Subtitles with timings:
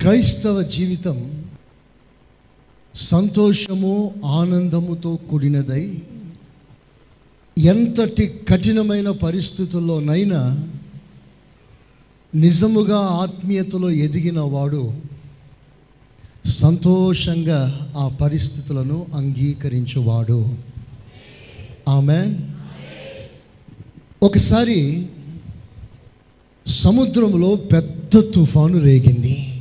[0.00, 1.44] క్రైస్తవ జీవితం
[2.94, 6.02] సంతోషము ఆనందముతో కూడినదై
[7.58, 10.68] ఎంతటి కఠినమైన పరిస్థితుల్లోనైనా
[12.34, 14.92] నిజముగా ఆత్మీయతలో ఎదిగిన వాడు
[16.46, 20.56] సంతోషంగా ఆ పరిస్థితులను అంగీకరించువాడు.
[21.88, 22.38] ఆమె
[24.22, 25.06] ఒకసారి
[26.66, 29.55] సముద్రంలో పెద్ద తుఫాను రేగింది.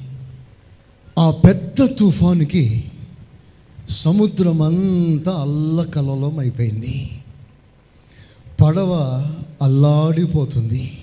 [1.20, 2.92] ఆ పెద్ద తుఫానుకి
[3.90, 7.12] సముద్రం అంతా అల్లకలలం అయిపోయింది
[8.62, 9.26] పడవ
[9.62, 10.98] అల్లాడిపోతుంది.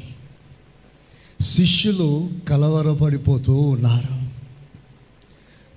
[1.41, 4.23] శిష్యులు కలవరపడిపోతూ ఉన్నారు.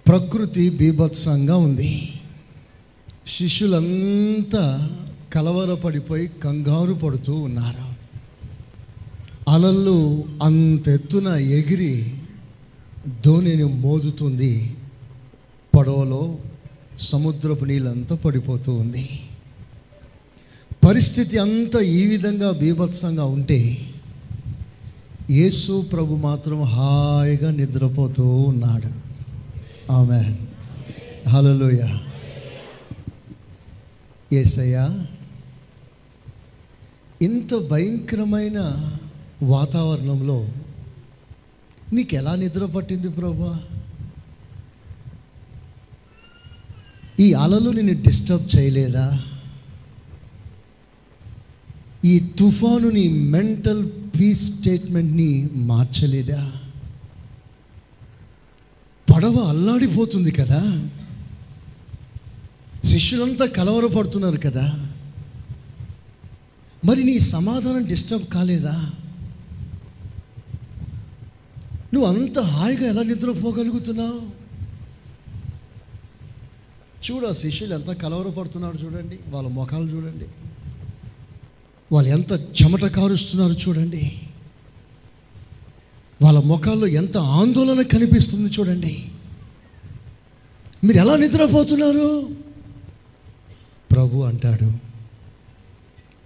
[0.08, 2.14] ప్రకృతి బీభత్సంగా ఉంది.
[3.28, 4.90] శిష్యులంతా
[5.34, 7.86] కలవరపడిపోయి కంగారు పడుతూ ఉన్నారు.
[9.52, 12.14] అలలు అంతెత్తున ఎగిరి
[13.26, 14.76] ధోనిని మోదుతుంది.
[15.78, 16.38] పడవలో
[17.00, 19.10] సముద్రపు నీళ్ళంతా పడిపోతూ ఉంది.
[20.88, 23.90] పరిస్థితి అంతా ఈ విధంగా బీభత్సంగా ఉంటే
[25.32, 28.90] యేసు ప్రభు మాత్రం హాయిగా నిద్రపోతూ ఉన్నాడు.
[29.92, 30.38] ఆమె
[31.30, 31.98] హలోయ
[34.34, 35.08] ఏసయ్యా
[37.22, 38.90] ఇంత భయంకరమైన
[39.44, 40.48] వాతావరణంలో
[41.94, 43.60] నీకు ఎలా నిద్ర పట్టింది ప్రభా?
[47.20, 49.24] ఈ అలలు నిన్ను డిస్టర్బ్ చేయలేదా?
[52.06, 56.52] ఈ తుఫాను నీ మెంటల్ పీస్ స్టేట్మెంట్ని మార్చలేదా?
[59.16, 60.90] పడవ అల్లాడిపోతుంది కదా?
[62.86, 64.90] శిష్యులంతా కలవరపడుతున్నారు కదా?
[66.86, 68.92] మరి నీ సమాధానం డిస్టర్బ్ కాలేదా?
[71.94, 74.46] నువ్వు అంత హాయిగా ఎలా నిద్రపోగలుగుతున్నావు
[77.06, 80.26] చూడు ఆ శిష్యులు ఎంత కలవరపడుతున్నారు చూడండి వాళ్ళ ముఖాలు చూడండి.
[81.92, 84.22] వాళ్ళు ఎంత చెమట కారుస్తున్నారు చూడండి.
[86.22, 89.12] వాళ్ళ ముఖాల్లో ఎంత ఆందోళన కనిపిస్తుంది చూడండి.
[90.84, 92.30] మీరు ఎలా నిద్రపోతున్నారు?
[93.92, 94.74] ప్రభు అంటాడు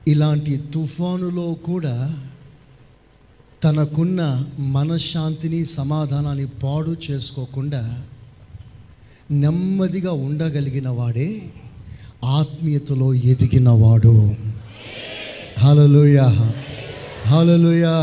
[0.07, 2.28] ఇలాంటి తుఫానులో కూడా
[3.63, 8.03] తనకున్న మనశ్శాంతిని సమాధానాన్ని పాడు చేసుకోకుండా
[9.31, 11.51] నెమ్మదిగా ఉండగలిగిన వాడే
[12.23, 14.35] ఆత్మీయతలో ఎదిగినవాడు.
[15.57, 16.53] హలలుయా
[17.25, 17.95] హలలుయా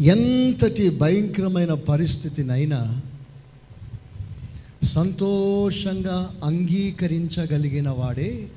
[0.00, 3.02] ఎంతటి భయంకరమైన పరిస్థితినైనా
[4.82, 8.48] సంతోషంగా అంగీకరించగలిగిన వాడే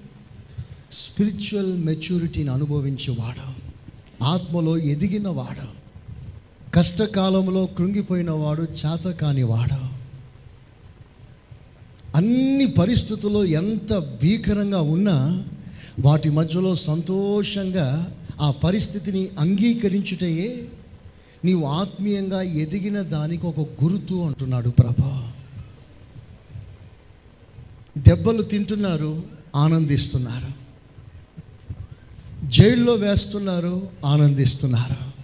[0.95, 3.45] స్పిరిచువల్ మెచ్యూరిటీని అనుభవించేవాడు
[4.23, 5.67] ఆత్మలో ఎదిగినవాడు
[6.73, 9.79] కష్టకాలంలో కృంగిపోయిన వాడు చేత కానివాడు
[12.16, 15.17] అన్ని పరిస్థితుల్లో ఎంత భీకరంగా ఉన్నా
[16.00, 17.88] వాటి మధ్యలో సంతోషంగా
[18.41, 20.47] ఆ పరిస్థితిని అంగీకరించుటయే
[21.45, 25.12] నీవు ఆత్మీయంగా ఎదిగిన దానికి ఒక గుర్తు అంటున్నాడు ప్రభా.
[27.97, 29.12] దెబ్బలు తింటున్నారు
[29.56, 30.64] ఆనందిస్తున్నారు.
[32.50, 35.16] జైల్లో వేస్తున్నారు ఆనందిస్తున్నారు.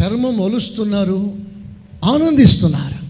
[0.00, 1.36] చర్మం ఒలుస్తున్నారు
[2.04, 3.02] ఆనందిస్తున్నారు.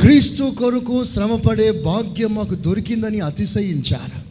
[0.00, 4.28] క్రీస్తు కొరకు శ్రమపడే భాగ్యం మాకు దొరికిందని అతిశయించారు.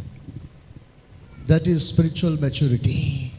[1.49, 3.29] దట్ ఈస్ స్పిరిచువల్ మెచ్యూరిటీ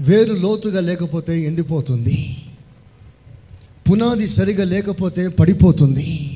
[0.00, 2.36] వేరు లోతుగా లేకపోతే ఎండిపోతుంది.
[3.90, 6.35] పునాది సరిగా లేకపోతే పడిపోతుంది.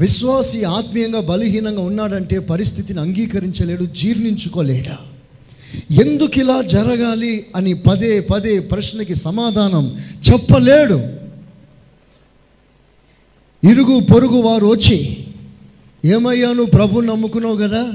[0.00, 4.98] విశ్వాసి ఆత్మీయంగా బలహీనంగా ఉన్నాడంటే పరిస్థితిని అంగీకరించలేడు జీర్ణించుకోలేడా.
[6.04, 9.96] ఎందుకు ఇలా జరగాలి అని పదే పదే ప్రశ్నకి సమాధానం
[10.30, 10.94] చెప్పలేడు.
[13.70, 15.24] ఇరుగు పొరుగు వారు వచ్చి
[16.04, 17.92] ఏమయ్యా నువ్వు ప్రభు నమ్ముకున్నావు కదా?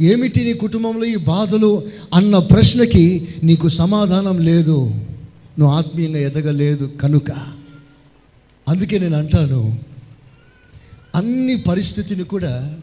[0.00, 1.82] ఏమిటి నీ కుటుంబంలో ఈ బాధలు?
[2.14, 4.90] అన్న ప్రశ్నకి నీకు సమాధానం లేదు.
[5.58, 7.30] నువ్వు ఆత్మీయంగా ఎదగలేదు కనుక.
[8.68, 9.78] అందుకే నేను అంటాను
[11.14, 12.80] అన్ని పరిస్థితిని కూడా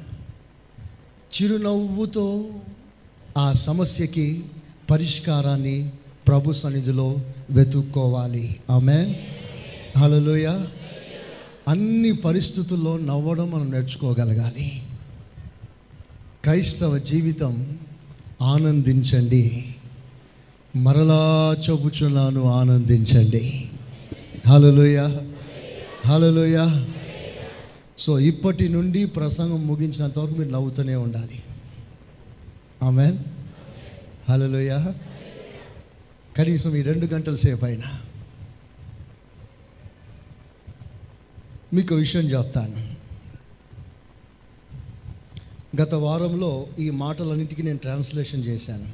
[1.36, 2.46] చిరునవ్వుతో
[3.38, 4.44] ఆ సమస్యకి
[4.92, 5.92] పరిష్కారాన్ని
[6.28, 7.16] ప్రభు సన్నిధిలో
[7.50, 8.56] వెతుక్కోవాలి.
[8.70, 9.16] ఆమె
[9.98, 10.62] హలోయ
[11.68, 14.84] అన్ని పరిస్థితుల్లో నవ్వడం మనం నేర్చుకోగలగాలి.
[16.44, 17.80] క్రైస్తవ జీవితం
[18.42, 19.76] ఆనందించండి.
[20.76, 23.70] మరలా చెబుచున్నాను ఆనందించండి.
[24.48, 25.18] హలోయ
[26.06, 26.86] హలోయ
[27.98, 31.44] సో ఇప్పటి నుండి ప్రసంగం ముగించినంత వరకు మీరు నవ్వుతూనే ఉండాలి.
[32.84, 33.20] ఆమె
[34.30, 34.94] హలోయ
[36.38, 38.00] కనీసం ఈ రెండు గంటల సేపు అయినా
[41.74, 42.96] మీకు విషయం చెప్తాను.
[45.82, 48.88] గత వారంలో ఈ మాటలన్నింటికి నేను ట్రాన్స్లేషన్ చేశాను.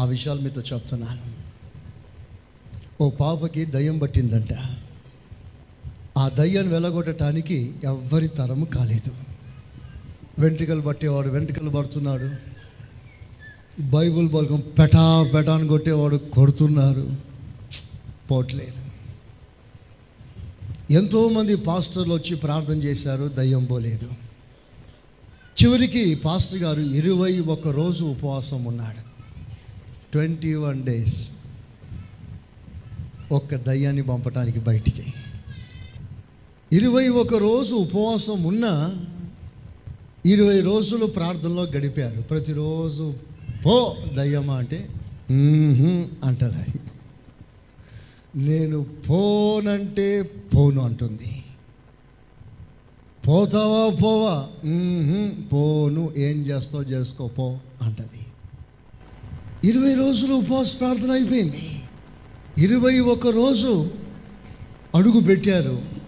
[0.00, 1.20] ఆ విషయాలు మీతో చెప్తున్నాను.
[3.00, 4.52] ఓ పాపకి దయ్యం పట్టిందంట.
[6.20, 9.12] ఆ దయ్యాన్ని వెళ్ళగొట్టడానికి ఎవ్వరి తరము కాలేదు.
[10.38, 12.28] వెంట్రుకలు పట్టేవాడు వెంట్రుకలు పడుతున్నాడు.
[13.80, 17.04] బైబుల్ బలకం పెటా పెటాను కొట్టేవాడు కొడుతున్నారు
[18.30, 18.80] పోవట్లేదు
[20.92, 24.08] ఎంతోమంది పాస్టర్లు వచ్చి ప్రార్థన చేశారు దయ్యం పోలేదు.
[25.62, 29.02] చివరికి పాస్టర్ గారు ఇరవై ఒక్క రోజు ఉపవాసం ఉన్నాడు.
[30.12, 31.30] ట్వంటీ వన్ డేస్
[33.32, 35.14] ఒక్క దయ్యాన్ని పంపటానికి బయటికి.
[36.72, 38.96] ఇరవై ఒక రోజు ఉపవాసం ఉన్న
[40.26, 42.22] ఇరవై రోజులు ప్రార్థనలో గడిపారు.
[42.22, 43.14] ప్రతిరోజు
[43.64, 44.88] పో దయ్యమా అంటే
[46.24, 46.80] అంటారు అది.
[48.36, 51.44] నేను పోనంటే పోను అంటుంది.
[53.28, 54.48] పోతావా పోవా?
[55.52, 58.26] పోను ఏం చేస్తావు చేసుకో పో అంటది.
[59.68, 61.82] ఇరవై రోజులు ఉపవాస ప్రార్థన అయిపోయింది.
[62.58, 63.90] ఇరవై ఒక రోజు
[64.94, 65.99] అడుగు పెట్టారు.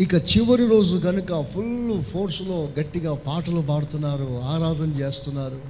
[0.00, 5.60] ఇక చివరి రోజు కనుక ఫుల్ ఫోర్స్లో గట్టిగా పాటలు పాడుతున్నారు ఆరాధన చేస్తున్నారు.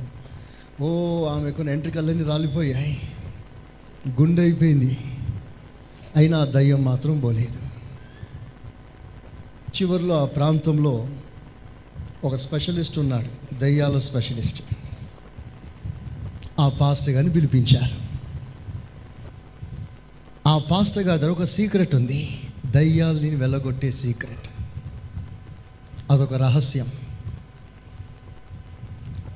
[0.83, 3.01] ఓ ఆమెకు ఎంట్రికలన్నీ రాలిపోయాయి.
[4.09, 4.99] గుండె అయిపోయింది.
[6.17, 7.59] అయినా దయ్యం మాత్రం పోలేదు.
[9.83, 11.09] చివరిలో ఆ ప్రాంతంలో
[12.25, 14.63] ఒక స్పెషలిస్ట్ ఉన్నాడు దయ్యాల స్పెషలిస్ట్
[16.61, 18.03] ఆ పాస్టర్ గారిని పిలిపించారు.
[20.49, 22.42] ఆ పాస్టర్ గారి దగ్గర ఒక సీక్రెట్ ఉంది.
[22.75, 24.49] దయ్యాల్ని వెళ్ళగొట్టే సీక్రెట్.
[26.13, 26.87] అదొక రహస్యం.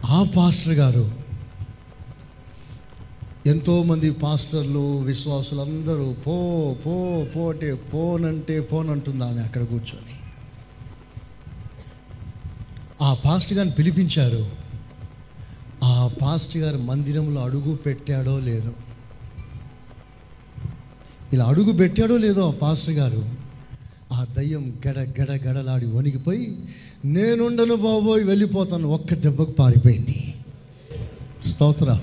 [0.06, 1.10] ఆ పాస్టర్ గారు
[3.46, 10.12] ఎంతోమంది పాస్టర్లు విశ్వాసులు అందరూ పో పో పో అంటే పోనంటే పోనంటుంది ఆమె అక్కడ కూర్చొని.
[13.02, 14.50] ఆ పాస్టర్ గారిని పిలిపించారు.
[15.84, 18.72] ఆ పాస్టర్ గారు మందిరంలో అడుగు పెట్టాడో లేదో.
[21.32, 23.28] ఇలా అడుగు పెట్టాడో లేదో ఆ పాస్టర్ గారు
[24.12, 26.58] ఆ దయ్యం గడ గడ గడలాడి వణిగిపోయి
[27.04, 28.88] నేనుండను బాబోయ్ వెళ్ళిపోతాను.
[28.88, 30.34] ఒక్క దెబ్బకు పారిపోయింది.
[31.46, 32.00] స్తోత్రం.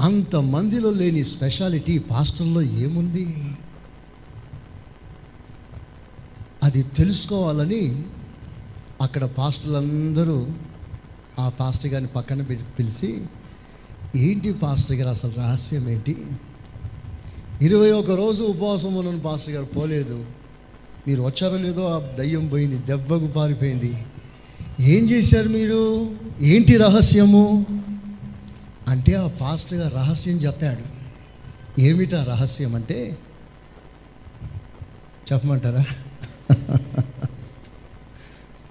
[0.00, 3.36] అంతమందిలో లేని స్పెషాలిటీ పాస్టర్లో ఏముంది?
[6.62, 8.04] అది తెలుసుకోవాలని
[9.02, 10.46] అక్కడ పాస్టర్లందరూ
[11.38, 12.42] ఆ పాస్టర్ గారిని పక్కన
[12.78, 13.24] పిలిచి
[14.16, 16.26] ఏంటి పాస్టర్ గారు అసలు రహస్యం ఏంటి?
[17.62, 20.24] ఇరవై ఒక రోజు ఉపవాసం ఉన్న పాస్టర్ గారు పోలేదు.
[21.08, 23.94] మీరు వచ్చారో లేదో ఆ దయ్యం పోయింది దెబ్బకు పారిపోయింది.
[24.80, 26.10] ఏం చేశారు మీరు?
[26.40, 27.66] ఏంటి రహస్యము?
[28.88, 31.00] అంటే ఆ పాస్టర్ గారు రహస్యం చెప్పాడు.
[31.80, 33.18] ఏమిటా రహస్యం అంటే?
[35.32, 35.84] చెప్పమంటారా?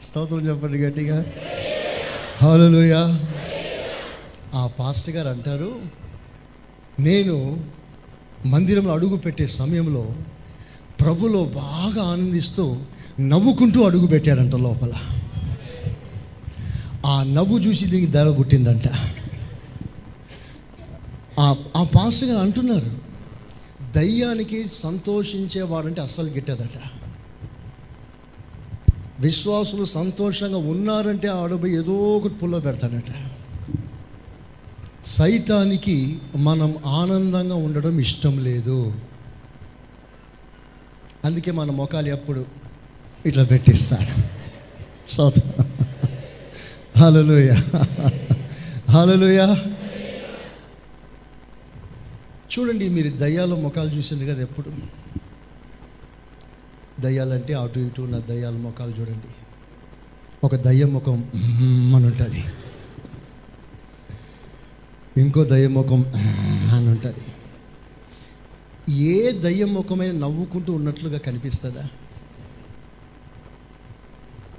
[0.04, 1.26] స్తోత్రం చెప్పండి గట్టిగా.
[2.42, 3.18] హలోయ
[4.54, 5.82] ఆ పాస్టర్ గారు అంటారు
[7.00, 7.64] నేను
[8.46, 10.16] మందిరంలో అడుగు పెట్టే సమయంలో
[11.00, 12.78] ప్రభులో బాగా ఆనందిస్తూ
[13.20, 14.94] నవ్వుకుంటూ అడుగు పెట్టాడంట లోపల.
[17.06, 18.88] ఆ నవ్వు చూసి దీనికి ధర పుట్టిందంట.
[21.40, 23.00] ఆ ఆ పాస్టర్ గారు అంటున్నారు
[23.96, 26.78] దయ్యానికి సంతోషించేవాడంటే అస్సలు గిట్టదట.
[29.20, 33.29] విశ్వాసులు సంతోషంగా ఉన్నారంటే ఆ అడుగు ఏదో ఒకటి పుల్ల పెడతాడట.
[35.06, 38.94] సైతానికి మనం ఆనందంగా ఉండడం ఇష్టం లేదు.
[41.26, 42.46] అందుకే మన మొఖాలు ఎప్పుడు
[43.26, 44.22] ఇట్లా పెట్టిస్తాడు.
[45.12, 45.62] సౌత్.
[46.98, 47.52] హలోయ
[48.90, 49.56] హలోయ
[52.52, 54.72] చూడండి మీరు దయ్యాల ముఖాలు చూసింది కదా ఎప్పుడు?
[57.02, 59.36] దయ్యాలంటే అటు ఇటు ఉన్న దయ్యాల ముఖాలు చూడండి.
[60.44, 61.32] ఒక దయ్య ముఖం
[61.96, 62.44] అని ఉంటుంది.
[65.20, 66.06] ఇంకో దయ్యముఖం
[66.74, 67.26] అని ఉంటుంది.
[68.94, 71.90] ఏ దయ్యముఖమైన నవ్వుకుంటూ ఉన్నట్లుగా కనిపిస్తుందా?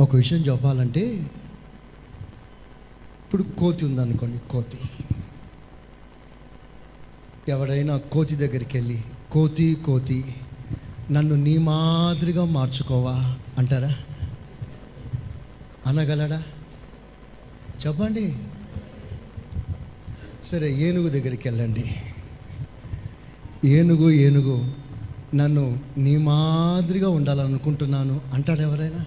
[0.01, 1.01] ఒక విషయం చెప్పాలంటే
[3.25, 4.79] ఇప్పుడు కోతి ఉందనుకోండి కోతి.
[7.49, 9.03] ఎవడైనా కోతి దగ్గరికి వెళ్ళి
[9.33, 10.35] కోతి కోతి
[11.11, 13.97] నన్ను నీ మాదిరిగా మార్చుకోవా అంటారా?
[15.87, 16.43] అనగలడా?
[17.87, 18.37] చెప్పండి.
[20.45, 21.85] సరే ఏనుగు దగ్గరికి వెళ్ళండి.
[23.65, 24.65] ఏనుగు ఏనుగు
[25.35, 29.07] నన్ను నీ మాదిరిగా ఉండాలనుకుంటున్నాను అంటాడు ఎవరైనా?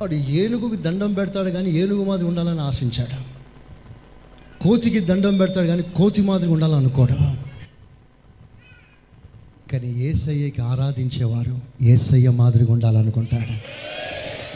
[0.00, 3.38] వాడు ఏనుగుకి దండం పెడతాడు కానీ ఏనుగు మాదిరి ఉండాలని ఆశించాడు.
[4.62, 7.12] కోతికి దండం పెడతాడు కానీ కోతి మాదిరి ఉండాలనుకోడు.
[9.72, 13.52] కానీ ఏసయ్యకి ఆరాధించేవారు ఏసయ్య మాదిరిగా ఉండాలనుకుంటాడు.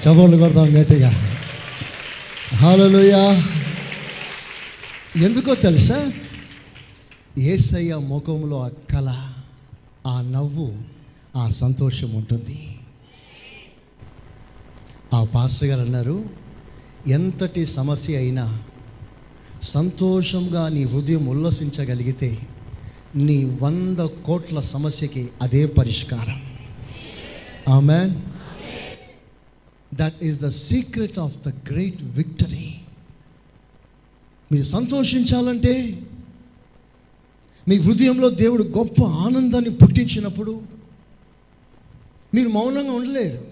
[0.08, 1.10] చవళ్ళు కొడతాం గట్టిగా.
[2.54, 3.48] హాలలుయా
[5.16, 6.12] ఎందుకో తెలుసా?
[7.38, 9.32] ఏసయ్య ముఖంలో ఆ కళ
[10.06, 10.76] ఆ నవ్వు
[11.36, 12.76] ఆ సంతోషం ఉంటుంది.
[15.14, 16.24] ఆ పాస్టర్ గారు అన్నారు
[17.06, 18.62] ఎంతటి సమస్య అయినా
[19.62, 22.38] సంతోషంగా నీ హృదయం ఉల్లసించగలిగితే
[23.16, 26.42] నీ వంద కోట్ల సమస్యకి అదే పరిష్కారం.
[27.68, 28.14] Amen
[29.94, 32.71] that is the secret of the great victory
[34.52, 36.02] మీరు సంతోషించాలంటే
[37.68, 40.62] మీ హృదయంలో దేవుడు గొప్ప ఆనందాన్ని పుట్టించినప్పుడు
[42.34, 43.44] మీరు మౌనంగా ఉండలేరు.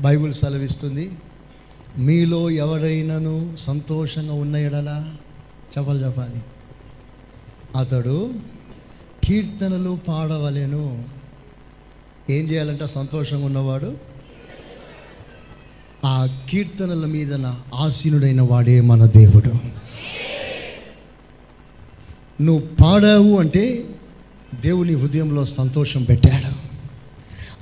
[0.00, 1.12] బైబిల్ సెలవిస్తుంది
[1.98, 5.16] మీలో ఎవరైనాను సంతోషంగా ఉన్న ఎడలా
[5.78, 6.42] చెప్పాలి చెప్పాలి.
[7.78, 8.34] అతడు
[9.24, 11.04] కీర్తనలు పాడవలేను.
[12.30, 12.86] ఏం చేయాలంటే?
[12.86, 14.09] సంతోషంగా ఉన్నవాడు
[16.04, 19.52] ఆ కీర్తనల మీదన ఆసీనుడైన వాడే మన దేవుడు.
[22.42, 23.84] నువ్వు పాడావు అంటే
[24.60, 26.70] దేవుని హృదయంలో సంతోషం పెట్టాడు.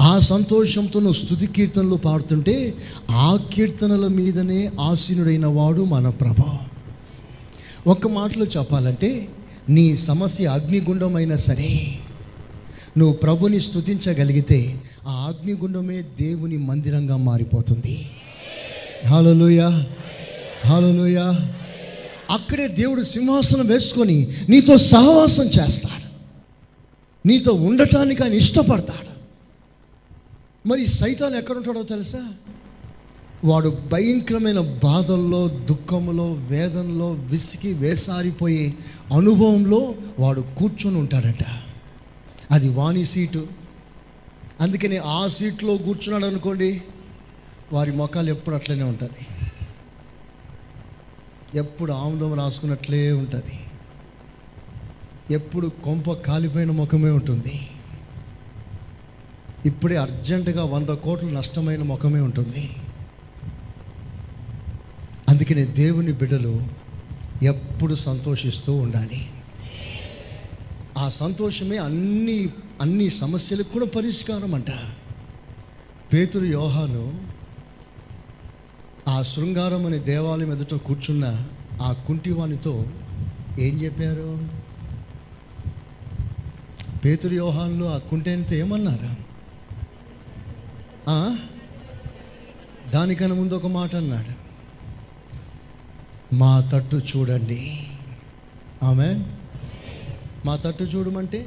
[0.02, 2.74] ఆ సంతోషంతో నువ్వు స్థుతి కీర్తనలు పాడుతుంటే
[3.10, 6.58] ఆ కీర్తనల మీదనే ఆసీనుడైన వాడు మన ప్రభ.
[7.86, 9.28] ఒక్క మాటలో చెప్పాలంటే
[9.68, 11.98] నీ సమస్య అగ్నిగుండమైనా సరే
[12.98, 18.10] నువ్వు ప్రభుని స్తుతించగలిగితే ఆ అగ్నిగుండమే దేవుని మందిరంగా మారిపోతుంది.
[19.06, 19.84] హాలలోయ
[20.66, 21.34] హాలలోయ
[22.30, 26.08] అక్కడే దేవుడు సింహాసనం వేసుకొని నీతో సహవాసం చేస్తాడు.
[27.28, 29.08] నీతో ఉండటానికి ఆయన ఇష్టపడతాడు.
[30.68, 32.32] మరి సైతాన్ ఎక్కడుంటాడో తెలుసా?
[33.44, 38.74] వాడు భయంకరమైన బాధల్లో దుఃఖంలో వేదనలో విసిగి వేసారిపోయే
[39.12, 41.44] అనుభవంలో వాడు కూర్చొని ఉంటాడట.
[42.50, 43.46] అది వాణి సీటు.
[44.60, 46.82] అందుకని ఆ సీట్లో కూర్చున్నాడు అనుకోండి
[47.72, 49.26] వారి మొఖాలు ఎప్పుడు అట్లనే ఉంటుంది.
[51.58, 53.60] ఎప్పుడు ఆముదం రాసుకున్నట్లే ఉంటుంది.
[55.30, 57.68] ఎప్పుడు కొంప కాలిపోయిన ముఖమే ఉంటుంది.
[59.66, 62.76] ఇప్పుడే అర్జెంటుగా వంద కోట్లు నష్టమైన ముఖమే ఉంటుంది.
[65.28, 66.66] అందుకనే దేవుని బిడ్డలు
[67.42, 69.30] ఎప్పుడు సంతోషిస్తూ ఉండాలి.
[70.98, 72.48] ఆ సంతోషమే అన్ని
[72.80, 74.70] అన్ని సమస్యలకు కూడా పరిష్కారం అంట
[76.12, 77.37] పేతురు యోహాను
[79.08, 81.44] ఆ శృంగారం అనే దేవాలయం ఎదుట కూర్చున్న
[81.82, 82.86] ఆ కుంటివానితో
[83.58, 84.48] ఏం చెప్పారు?
[87.04, 89.14] పేతురు యోహాన్లో ఆ కుంటేనితో ఏమన్నారా?
[92.90, 94.34] దానికన్నా ముందు ఒక మాట అన్నాడు.
[96.34, 97.60] మా తట్టు చూడండి.
[98.82, 99.24] ఆమె
[100.44, 101.40] మా తట్టు చూడమంటే?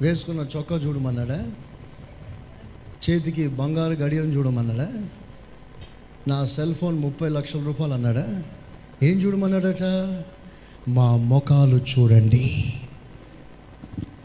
[0.00, 1.40] వేసుకున్న చొక్కా చూడమన్నాడా?
[3.04, 4.88] చేతికి బంగారు గడియం చూడమన్నాడా?
[6.28, 8.42] నా సెల్ ఫోన్ ముప్పై లక్షల రూపాయలు అన్నాడా?
[9.02, 9.82] ఏం చూడమన్నాడట?
[10.88, 12.74] మా ముఖాలు చూడండి.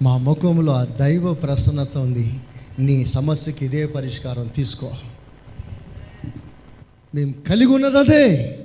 [0.01, 2.33] మా ముఖంలో ఆ దైవ ప్రసన్నత ఉంది.
[2.79, 4.91] నీ సమస్యకి ఇదే పరిష్కారం తీసుకో.
[7.15, 8.59] మేము కలిగి ఉన్నది అదే.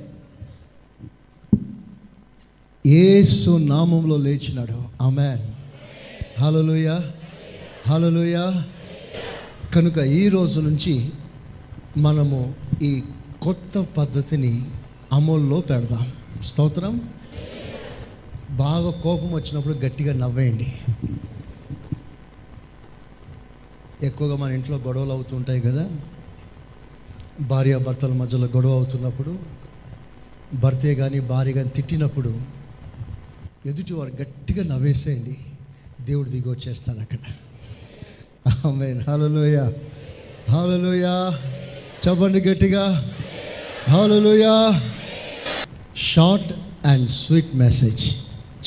[2.86, 4.82] ఏసు నామంలో లేచినాడు.
[5.02, 5.36] ఆమె
[6.38, 7.00] హలోయ
[7.86, 8.52] హలోయ
[9.74, 11.10] కనుక ఈ రోజు నుంచి
[11.96, 13.02] మనము ఈ
[13.42, 14.64] కొత్త పద్ధతిని
[15.12, 16.12] అమల్లో పెడదాం.
[16.46, 17.14] స్తోత్రం.
[18.50, 20.72] బాగా కోపం వచ్చినప్పుడు గట్టిగా నవ్వేయండి.
[24.02, 25.90] ఎక్కువగా మన ఇంట్లో గొడవలు అవుతుంటాయి కదా.
[27.40, 29.38] భార్యాభర్తల మధ్యలో గొడవ అవుతున్నప్పుడు
[30.54, 32.40] భర్తే కానీ భార్య కానీ తిట్టినప్పుడు
[33.66, 35.38] ఎదుటి వారు గట్టిగా నవ్వేసేయండి.
[36.00, 37.18] దేవుడు దిగి వచ్చేస్తాను అక్కడ.
[38.66, 39.72] ఆమె హాలలోయ
[40.50, 41.04] హాలలోయ
[42.08, 43.10] చెప్పండి గట్టిగా.
[43.88, 44.72] హాలలోయ
[45.96, 46.52] షార్ట్
[46.86, 48.16] అండ్ స్వీట్ మెసేజ్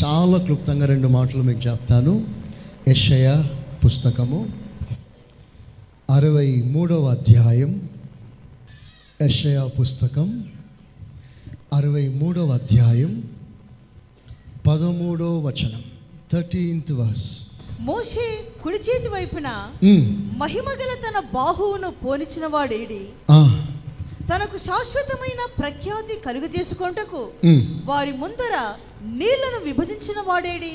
[0.04, 2.28] చాలా క్లుప్తంగా రెండు మాటలు మీకు చెప్తాను.
[2.88, 3.44] యెషయ
[3.86, 4.50] పుస్తకము
[6.12, 7.90] అరవై మూడవ అధ్యాయం.
[9.22, 10.48] యెషయ పుస్తకం
[11.74, 13.30] అరవై మూడవ అధ్యాయం.
[14.68, 15.84] పదమూడవ వచనం.
[16.34, 17.42] Thirteenth verse.
[17.80, 19.70] మోషే కుడి చేతి వైపున
[20.38, 23.02] మహిమగల తన బాహువును పోనిచిన వాడేడి.
[24.30, 27.30] తనకు శాశ్వతమైన ప్రఖ్యాతి కలుగు చేసుకొంటకు
[27.86, 28.56] వారి ముందర
[29.02, 30.74] నీళ్ళను విభజించిన వాడేడి?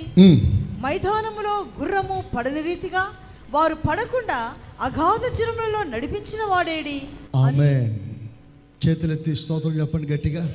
[0.85, 3.07] మైదానములో గుర్రము పడని రీతిగా
[3.51, 7.03] వారు పడకుండా అగాధ జలములలో నడిపించిన వాడేడి?
[8.87, 10.55] చేతులెత్తి స్తోత్రం చెప్పండి గట్టిగా.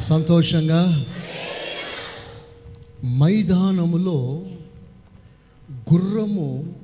[0.00, 1.06] సంతోషంగా.
[3.04, 4.42] మైదానములో
[5.92, 6.74] గుర్రము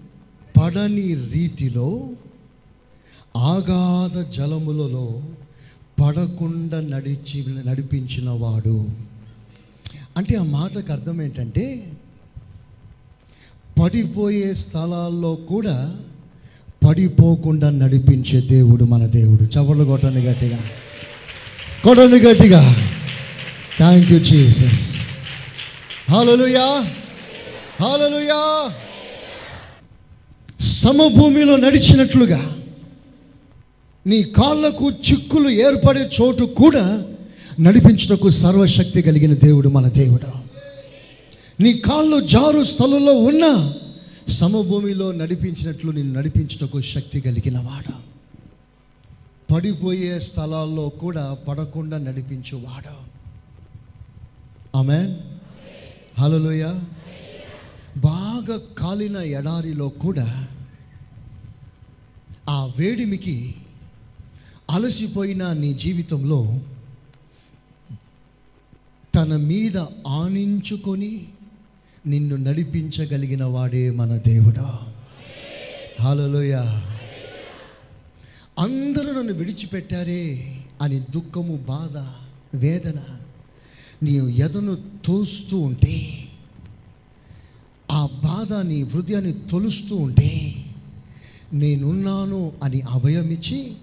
[0.60, 1.88] పడని రీతిలో
[3.38, 5.22] ఆగాధ జలములలో
[6.02, 8.88] పడకుండా నడిచి నడిపించిన వాడు.
[10.16, 11.92] అంటే ఆ మాటకు అర్థం ఏంటంటే
[13.82, 15.96] పడిపోయే స్థలాల్లో కూడా
[16.88, 19.58] పడిపోకుండా నడిపించే దేవుడు మన దేవుడు.
[19.58, 20.58] చవళ్ళు కొట్టండి గట్టిగా.
[21.84, 22.76] కొట్టండి గట్టిగా.
[23.78, 24.96] Thank you Jesus
[26.10, 26.90] hallelujah
[27.80, 28.70] hallelujah
[30.60, 32.56] సమభూమిలో నడిచినట్లుగా
[34.08, 36.84] నీ కాళ్ళకు చిక్కులు ఏర్పడే చోటు కూడా
[37.60, 40.30] నడిపించుటకు సర్వశక్తి కలిగిన దేవుడు మన దేవుడు.
[41.60, 43.44] నీ కాళ్ళు జారు స్థలంలో ఉన్న
[44.28, 47.94] సమభూమిలో నడిపించినట్లు నేను నడిపించుటకు శక్తి కలిగిన వాడు.
[49.52, 52.94] పడిపోయే స్థలాల్లో కూడా పడకుండా నడిపించువాడు
[54.78, 55.00] ఆమె
[56.18, 56.64] హలోయ
[57.96, 60.28] బాగా కాలిన ఎడారిలో కూడా
[62.48, 63.54] ఆ వేడిమికి
[64.70, 66.60] అలసిపోయిన నీ జీవితంలో
[69.14, 71.26] తన మీద ఆనించుకొని
[72.06, 74.68] నిన్ను నడిపించగలిగిన వాడే మన దేవుడా.
[76.00, 76.54] హాలలోయ
[78.58, 80.22] అందరూ నన్ను విడిచిపెట్టారే
[80.82, 81.96] అని దుఃఖము బాధ
[82.56, 83.00] వేదన
[84.02, 85.96] నీ ఎదను తోస్తూ ఉంటే
[87.90, 90.30] ఆ బాధ నీ హృదయాన్ని తొలుస్తూ ఉంటే
[91.54, 93.76] నేనున్నాను అని అభయమిచ్చి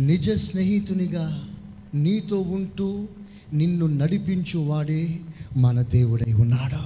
[0.00, 1.48] నిజ స్నేహితునిగా
[1.94, 3.06] నీతో ఉంటూ
[3.52, 5.20] నిన్ను నడిపించువాడే
[5.56, 6.80] మన దేవుడై ఉన్నాడు?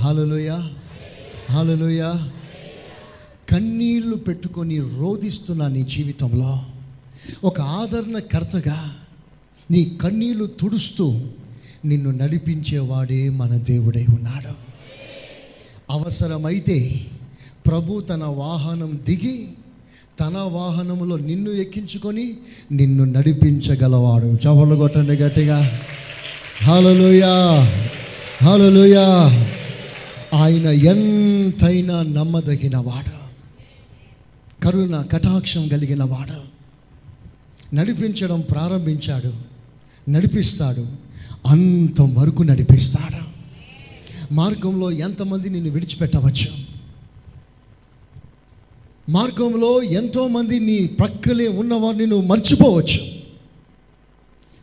[0.00, 0.48] హాలలోయ
[1.50, 2.14] హాలలోయ.
[3.50, 6.60] కన్నీళ్ళు పెట్టుకొని రోధిస్తున్న నీ జీవితంలో
[7.44, 8.96] ఒక ఆదరణకర్తగా
[9.70, 11.20] నీ కన్నీళ్ళు తుడుస్తూ
[11.84, 14.54] నిన్ను నడిపించేవాడే మన దేవుడై ఉన్నాడు.
[15.90, 17.06] అవసరమైతే
[17.66, 19.48] ప్రభు తన వాహనం దిగి
[20.20, 22.36] తన వాహనములో నిన్ను ఎక్కించుకొని
[22.72, 24.38] నిన్ను నడిపించగలవాడు.
[24.46, 25.80] చవళ్ళు కొట్టండి గట్టిగా.
[26.62, 27.34] హలోయా
[28.42, 29.04] హలోయా
[30.34, 33.26] ఆయన ఎంతైనా నమ్మదగినవాడు
[34.62, 36.56] కరుణ కటాక్షం కలిగినవాడు
[37.74, 39.32] నడిపించడం ప్రారంభించాడు.
[40.10, 40.86] నడిపిస్తాడు.
[41.46, 43.36] అంతం వరకు నడిపిస్తాడు.
[44.34, 46.75] మార్గంలో ఎంతమంది నిన్ను విడిచిపెట్టవచ్చు?
[49.08, 53.16] మార్గంలో ఎంతోమంది నీ ప్రక్కలే ఉన్నవారిని నువ్వు మర్చిపోవచ్చు.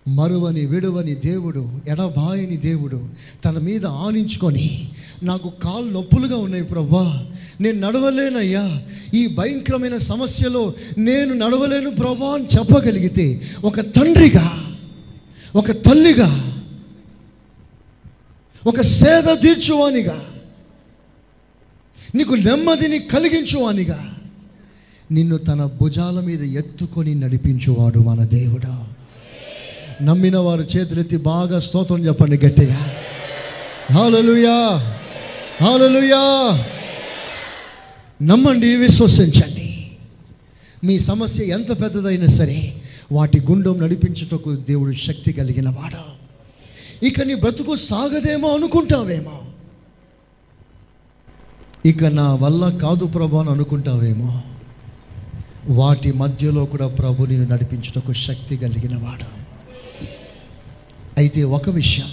[0.08, 3.10] మరువని విడువని దేవుడు ఎడబాయని దేవుడు
[3.46, 4.92] తన మీద ఆనించుకొని
[5.24, 7.28] నాకు కాళ్ళు నొప్పులుగా ఉన్నాయి ప్రభా
[7.62, 8.84] నేను నడవలేనయ్యా.
[9.14, 14.76] ఈ భయంకరమైన సమస్యలో నేను నడవలేను ప్రభా అని చెప్పగలిగితే ఒక తండ్రిగా
[15.56, 16.54] ఒక తల్లిగా
[18.68, 20.26] ఒక సేద తీర్చువానిగా
[22.16, 24.13] నీకు నెమ్మదిని కలిగించువానిగా
[25.14, 28.88] నిన్ను తన భుజాల మీద ఎత్తుకొని నడిపించువాడు మన దేవుడా.
[30.02, 32.96] నమ్మిన వారు చేతులెత్తి బాగా స్తోత్రం చెప్పండి గట్టిగా.
[33.94, 34.98] హాలలుయా
[35.62, 36.64] హాలలుయా
[38.24, 39.92] నమ్మండి విశ్వసించండి.
[40.84, 46.24] మీ సమస్య ఎంత పెద్దదైనా సరే వాటి గుండం నడిపించుటకు దేవుడు శక్తి కలిగిన వాడు.
[47.06, 49.42] ఇక నీ బ్రతుకు సాగదేమో అనుకుంటావేమో.
[51.86, 54.42] ఇక నా వల్ల కాదు ప్రభు అని అనుకుంటావేమో.
[55.70, 59.44] వాటి మధ్యలో కూడా ప్రభు నేను నడిపించుటకు శక్తి కలిగిన వాడు
[61.18, 62.08] అయితే ఒక విషయం.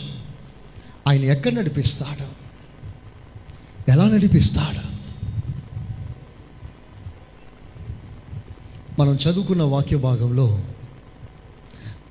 [1.09, 2.41] ఆయన ఎక్కడ నడిపిస్తాడు?
[3.91, 4.91] ఎలా నడిపిస్తాడు?
[9.01, 10.61] మనం చదువుకున్న వాక్య భాగంలో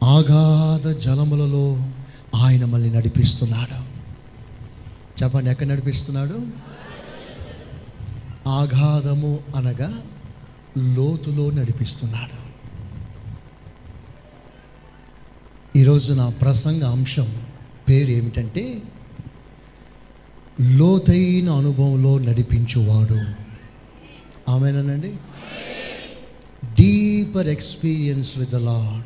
[0.04, 1.90] ఆగాధ జలములలో
[2.36, 3.90] ఆయన మళ్ళీ నడిపిస్తున్నాడు.
[5.24, 6.40] చెప్పండి ఎక్కడ నడిపిస్తున్నాడు?
[8.50, 10.02] ఆఘాధము అనగా
[10.78, 12.50] లోతులో నడిపిస్తున్నాడు.
[15.78, 17.42] ఈరోజు నా ప్రసంగ అంశం
[17.90, 18.78] పేరు ఏమిటంటే
[20.62, 23.20] లోతైన అనుభవంలో నడిపించువాడు.
[24.52, 25.14] ఆమెనండి
[26.66, 29.04] deeper experience with the Lord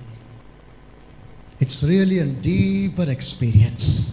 [1.63, 4.07] it's really and deeper experience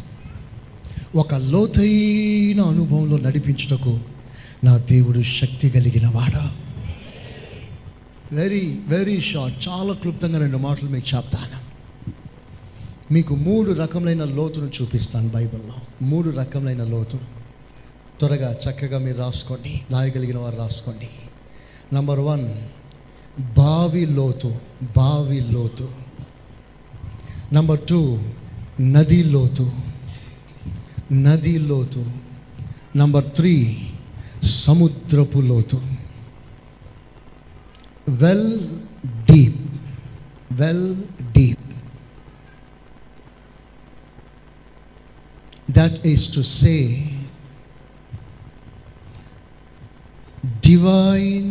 [1.16, 4.00] ఒక లోతైన అనుభవంలో నడిపించుటకు
[4.64, 6.56] నా దేవుడు శక్తి కలిగిన వాడా.
[8.32, 11.70] వెరీ వెరీ షార్ట్ చాలా క్లుప్తంగా రెండు మాటలు మీకు చెప్తాను.
[13.12, 15.74] మీకు మూడు రకములైన లోతును చూపిస్తాను బైబిల్లో.
[16.02, 17.16] మూడు రకములైన లోతు.
[18.18, 19.80] త్వరగా చక్కగా మీరు రాసుకోండి.
[19.90, 21.08] రాయగలిగిన వారు రాసుకోండి.
[21.94, 22.52] నంబర్ వన్
[23.58, 24.54] బావి లోతు.
[24.96, 25.88] బావి లోతు.
[27.52, 28.18] నంబర్ టూ
[28.80, 29.70] నది లోతు.
[31.12, 32.04] నది లోతు.
[32.96, 33.78] నంబర్ త్రీ
[34.42, 35.99] సముద్రపు లోతు.
[38.21, 38.49] well
[39.29, 39.61] deep
[40.51, 40.88] well
[41.38, 41.65] deep
[45.69, 46.75] that is to say
[50.67, 51.49] divine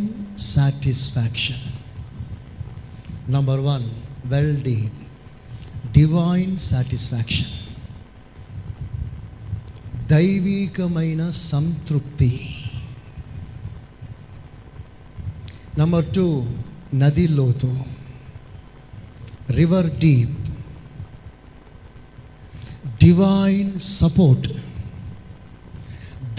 [0.53, 1.65] satisfaction
[3.29, 3.87] number one
[4.27, 4.99] well deep
[5.93, 7.53] divine satisfaction
[10.09, 12.31] దైవికమైన సంతృప్తి
[15.80, 16.26] నంబర్ టూ
[16.94, 17.70] నది లోతు
[19.52, 20.36] రివర్ డీప్
[23.02, 24.50] డివైన్ సపోర్ట్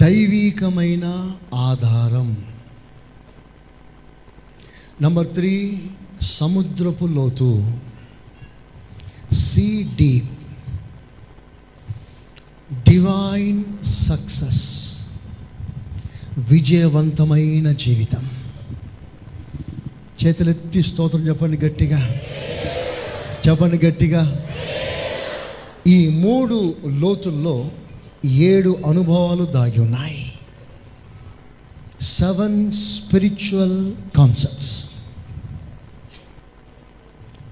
[0.01, 1.05] దైవికమైన
[1.63, 2.29] ఆధారం
[5.01, 5.53] నంబర్ త్రీ
[6.31, 7.49] సముద్రపు లోతు
[9.41, 9.67] సీ
[9.99, 10.31] డీప్
[12.83, 13.61] డివైన్
[14.01, 14.65] సక్సెస్
[16.49, 18.25] విజయవంతమైన జీవితం
[20.25, 22.15] చేతులెత్తి స్తోత్రం చెప్పండి గట్టిగా.
[23.47, 24.45] చెప్పండి గట్టిగా.
[25.87, 27.71] ఈ మూడు లోతుల్లో
[28.25, 30.33] ఏడు అనుభవాలు దాగి ఉన్నాయి.
[32.01, 34.85] సెవెన్ స్పిరిచువల్ కాన్సెప్ట్స్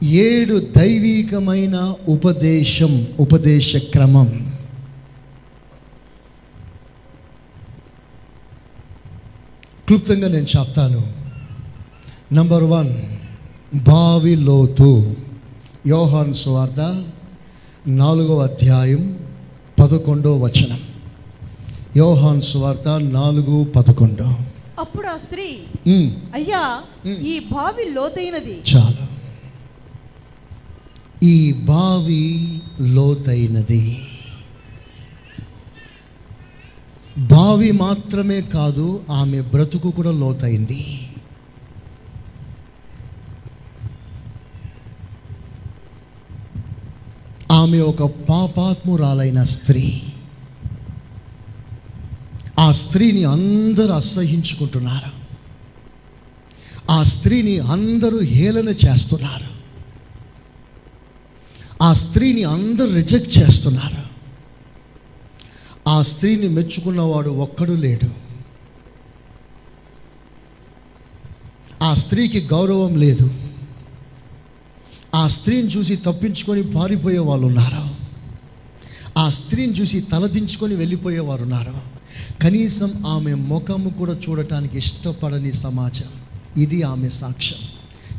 [0.03, 4.55] ఏడు దైవికమైన ఉపదేశం ఉపదేశ క్రమం.
[9.87, 11.18] క్లుప్తంగా నేను చెప్తాను.
[12.33, 12.93] నంబర్ వన్
[13.79, 15.15] బావి లోతు
[15.87, 17.03] యోహాన్ స్వార్థ
[17.87, 19.19] నాలుగో అధ్యాయం
[19.79, 20.79] పదకొండో వచనం.
[21.97, 24.23] యోహాన్ స్వార్థ నాలుగు పదకొండు.
[24.79, 25.59] అప్పుడు ఆ స్త్రీ
[26.33, 26.81] అయ్యా.
[27.11, 28.61] ఈ బావి లోతైనది.
[28.75, 29.07] చాలు.
[31.25, 33.99] ఈ బావి లోతైనది.
[37.17, 41.08] బావి మాత్రమే కాదు ఆమె బ్రతుకు కూడా లోతైంది.
[47.69, 50.01] ఆమె ఒక పాపాత్మురాలైన స్త్రీ.
[52.59, 55.11] ఆ స్త్రీని అందరూ అసహించుకుంటున్నారు.
[56.91, 59.45] ఆ స్త్రీని అందరూ హేళన చేస్తున్నారు.
[61.81, 64.03] ఆ స్త్రీని అందరూ రిజెక్ట్ చేస్తున్నారు.
[65.89, 68.09] ఆ స్త్రీని మెచ్చుకున్నవాడు ఒక్కడు లేడు.
[71.83, 73.48] ఆ స్త్రీకి గౌరవం లేదు.
[75.15, 78.09] ఆ స్త్రీని చూసి తప్పించుకొని పారిపోయే వాళ్ళు ఉన్నారు?
[79.19, 81.73] ఆ స్త్రీని చూసి తలదించుకొని వెళ్ళిపోయేవారు ఉన్నారు?
[82.43, 86.05] కనీసం ఆమె ముఖము కూడా చూడటానికి ఇష్టపడని సమాజం.
[86.61, 87.59] ఇది ఆమె సాక్ష్యం.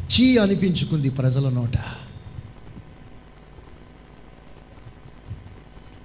[0.06, 1.76] చీ అనిపించుకుంది ప్రజల నోట.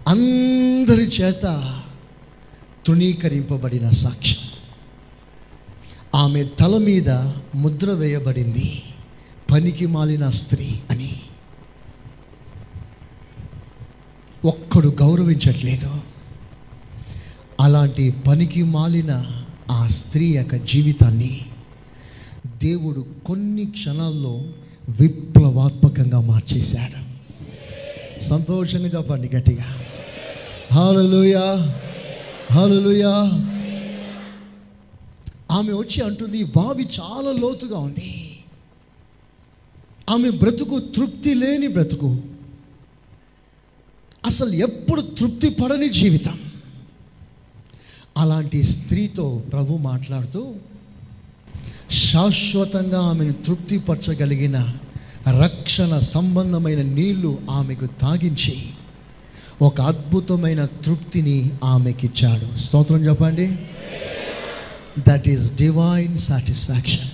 [0.07, 1.81] అందరి చేత
[2.85, 4.49] తృణీకరింపబడిన సాక్ష్యం.
[6.15, 7.09] ఆమె తల మీద
[7.55, 8.83] ముద్ర వేయబడింది.
[9.51, 11.21] పనికి మాలిన స్త్రీ అని.
[14.45, 16.01] ఒక్కడు గౌరవించట్లేదు.
[17.61, 19.25] అలాంటి పనికి మాలిన
[19.71, 21.45] ఆ స్త్రీ యొక్క జీవితాన్ని
[22.57, 24.43] దేవుడు కొన్ని క్షణాల్లో
[24.89, 27.05] విప్లవాత్మకంగా మార్చేశాడు.
[28.23, 29.65] సంతోషంగా చెప్పండి గట్టిగా.
[30.73, 31.75] హాలలుయా
[32.51, 33.41] హాలలుయా
[35.51, 38.24] ఆమె వచ్చి అంటుంది బావి చాలా లోతుగా ఉంది.
[40.09, 42.17] ఆమె బ్రతుకు తృప్తి లేని బ్రతుకు.
[44.25, 46.39] అసలు ఎప్పుడు తృప్తి పడని జీవితం.
[48.17, 50.53] అలాంటి స్త్రీతో ప్రభు మాట్లాడుతూ
[51.91, 54.73] శాశ్వతంగా ఆమెను తృప్తిపరచగలిగిన
[55.43, 58.65] రక్షణ సంబంధమైన నీళ్ళు ఆమెకు తాగించి
[59.61, 62.57] ఒక అద్భుతమైన తృప్తిని ఆమెకిచ్చాడు.
[62.57, 63.59] స్తోత్రం చెప్పండి.
[65.07, 67.09] దట్ ఈస్ డివైన్ సాటిస్ఫాక్షన్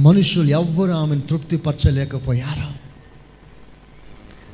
[0.00, 2.80] మనుషులు ఎవ్వరు ఆమెను తృప్తిపరచలేకపోయారు.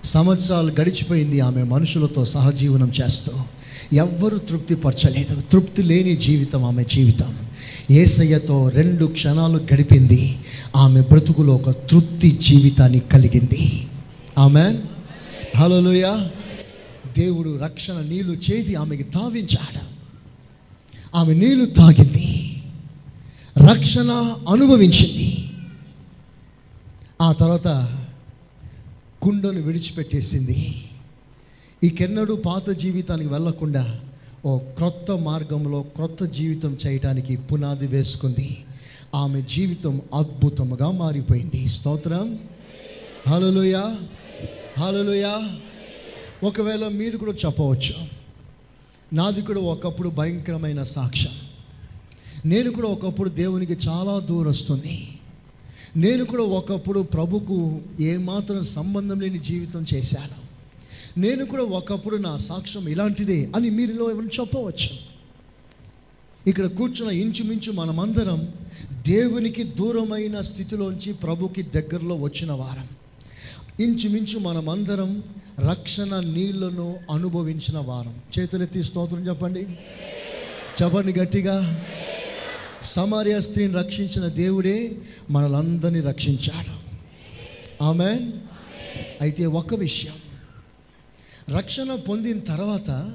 [0.07, 3.33] సంవత్సరాలు గడిచిపోయింది ఆమె మనుషులతో సహజీవనం చేస్తూ.
[3.93, 5.41] ఎవ్వరు తృప్తిపరచలేదు.
[5.41, 7.37] తృప్తి లేని జీవితం ఆమె జీవితం.
[7.91, 10.39] ఏసయ్యతో రెండు క్షణాలు గడిపింది.
[10.77, 13.87] ఆమె బ్రతుకులో ఒక తృప్తి జీవితాన్ని కలిగింది.
[14.39, 14.79] ఆమె
[15.57, 16.29] హలోయ
[17.19, 19.81] దేవుడు రక్షణ నీళ్ళు చేతి ఆమెకి తావించాడు.
[21.17, 22.63] ఆమె నీళ్ళు తాగింది.
[23.59, 24.11] రక్షణ
[24.49, 25.36] అనుభవించింది.
[27.21, 27.99] ఆ తర్వాత
[29.23, 30.85] కుండను విడిచిపెట్టేసింది.
[31.83, 34.01] ఇకెన్నడూ పాత జీవితానికి వెళ్ళకుండా
[34.47, 38.65] ఓ క్రొత్త మార్గంలో క్రొత్త జీవితం చేయటానికి పునాది వేసుకుంది.
[39.15, 41.69] ఆమె జీవితం అద్భుతముగా మారిపోయింది.
[41.69, 42.39] స్తోత్రం.
[43.29, 43.97] హలోయ
[44.79, 45.57] హలోయా
[46.45, 47.95] ఒకవేళ మీరు కూడా చెప్పవచ్చు.
[49.13, 51.33] నాది కూడా ఒకప్పుడు భయంకరమైన సాక్ష్యం.
[52.51, 55.16] నేను కూడా ఒకప్పుడు దేవునికి చాలా దూరొస్తుంది.
[55.97, 60.47] నేను కూడా ఒకప్పుడు ప్రభుకు ఏమాత్రం సంబంధం లేని జీవితం చేశాను.
[61.21, 65.17] నేను కూడా ఒకప్పుడు నా సాక్ష్యం ఇలాంటిదే అని మీరులో ఎవరు చెప్పవచ్చు?
[66.47, 68.49] ఇక్కడ కూర్చున్న ఇంచుమించు మనమందరం
[69.09, 72.89] దేవునికి దూరమైన స్థితిలోంచి ప్రభుకి దగ్గరలో వచ్చిన వారం.
[73.81, 75.23] ఇంచుమించు మనమందరం
[75.71, 78.15] రక్షణ నీళ్ళను అనుభవించిన వారం.
[78.39, 79.67] చేతులెత్తి స్తోత్రం చెప్పండి.
[80.83, 81.85] చెప్పండి గట్టిగా.
[82.87, 84.97] సమార్య స్త్రీని రక్షించిన దేవుడే
[85.31, 86.77] మనలందరినీ రక్షించాడు.
[87.85, 88.31] ఆమె
[89.21, 90.13] అయితే ఒక విషయం.
[91.57, 93.13] రక్షణ పొందిన తర్వాత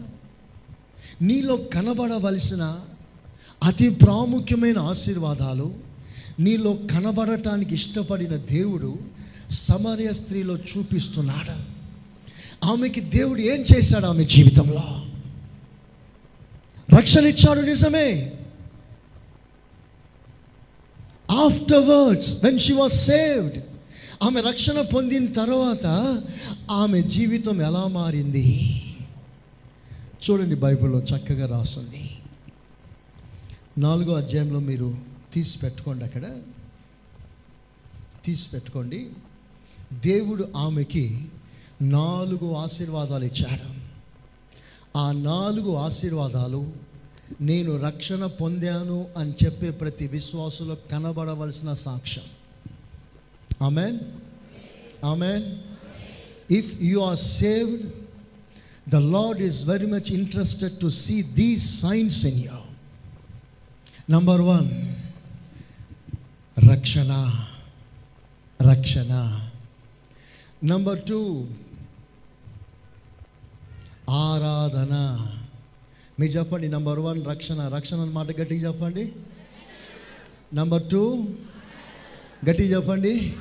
[1.22, 2.80] నీలో కనబడవలసిన
[3.64, 5.74] అతి ప్రాముఖ్యమైన ఆశీర్వాదాలు
[6.40, 9.00] నీలో కనబడటానికి ఇష్టపడిన దేవుడు
[9.52, 11.72] సమరయ స్త్రీలో చూపిస్తున్నాడు.
[12.66, 15.06] ఆమెకి దేవుడు ఏం చేశాడు ఆమె జీవితంలో?
[16.98, 18.34] రక్షణ ఇచ్చాడు నిజమే.
[21.32, 23.64] Afterwards when she was saved
[24.24, 25.86] ఆమె రక్షణ పొందిన తర్వాత
[26.72, 28.82] ఆమె జీవితం ఎలా మారింది?
[30.30, 32.18] చూడండి బైబిల్లో చక్కగా రాస్తుంది.
[33.78, 34.96] నాలుగో అధ్యాయంలో మీరు
[35.34, 36.32] తీసి పెట్టుకోండి అక్కడ.
[38.26, 39.10] తీసి పెట్టుకోండి.
[39.94, 41.26] దేవుడు ఆమెకి
[41.82, 43.82] నాలుగు ఆశీర్వాదాలు ఇచ్చాడు.
[44.98, 46.91] ఆ నాలుగు ఆశీర్వాదాలు
[47.42, 52.26] నేను రక్షణ పొందాను అని చెప్పే ప్రతి విశ్వాసులో కనబడవలసిన సాక్ష్యం.
[53.62, 54.00] Amen
[55.04, 55.60] amen
[56.54, 57.94] if you are saved
[58.90, 62.60] the Lord is very much interested to see these signs in you
[64.10, 64.96] number one
[66.72, 67.46] రక్షణ
[68.72, 69.14] రక్షణ.
[70.64, 71.48] నంబర్ టూ
[74.10, 74.94] ఆరాధన.
[76.20, 79.12] మీరు చెప్పండి నంబర్ వన్ రక్షణ రక్షణ అన్నమాట గట్టిగా చెప్పండి.
[80.54, 81.28] నంబర్ టూ
[82.50, 83.34] గట్టిగా చెప్పండి.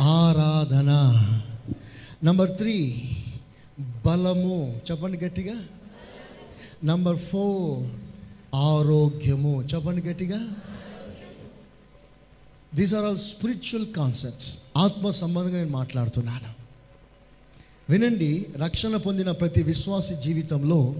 [0.00, 0.90] ఆరాధన.
[2.24, 3.02] నంబర్ త్రీ
[4.06, 4.80] బలము.
[4.90, 5.66] చెప్పండి గట్టిగా.
[6.84, 8.00] నంబర్ ఫోర్
[8.54, 9.64] ఆరోగ్యము.
[9.74, 10.48] చెప్పండి గట్టిగా.
[12.74, 16.60] These are all spiritual concepts ఆత్మ సంబంధంగా నేను మాట్లాడుతున్నాను.
[17.92, 20.94] వినండి రక్షణ పొందిన ప్రతి విశ్వాసి జీవితంలో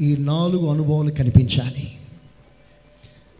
[0.00, 1.98] ఈ నాలుగు అనుభవాలు కనిపించాలి.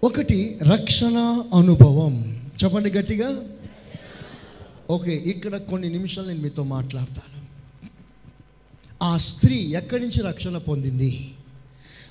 [0.04, 2.40] ఒకటి రక్షణ అనుభవం.
[2.64, 3.44] చెప్పండి గట్టిగా.
[4.90, 7.44] ఓకే ఇక్కడ కొన్ని నిమిషాలు నేను మీతో మాట్లాడతాను.
[9.02, 11.34] ఆ స్త్రీ ఎక్కడి నుంచి రక్షణ పొందింది?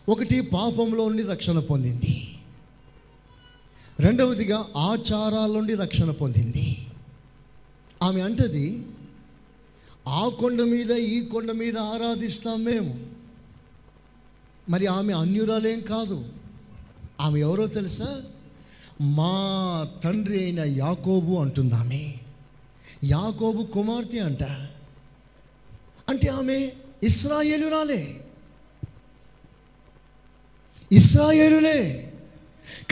[0.09, 2.35] ఒకటి పాపంలో నుండి రక్షణ పొందింది.
[3.99, 6.87] రెండవదిగా ఆచారాల నుండి రక్షణ పొందింది.
[8.03, 8.81] ఆమె అంటది
[10.07, 13.12] ఆ కొండ మీద ఈ కొండ మీద ఆరాధిస్తాం మేము.
[14.69, 16.25] మరి ఆమె అన్యురాలేం కాదు.
[17.21, 18.21] ఆమె ఎవరో తెలుసా?
[19.01, 22.13] మా తండ్రి అయిన యాకోబు అంటుంది ఆమె.
[23.03, 24.43] యాకోబు కుమార్తె అంట.
[26.09, 26.71] అంటే ఆమె
[27.03, 28.25] ఇస్రాయేలురాలే.
[30.91, 32.13] ఇస్రాయేలులే.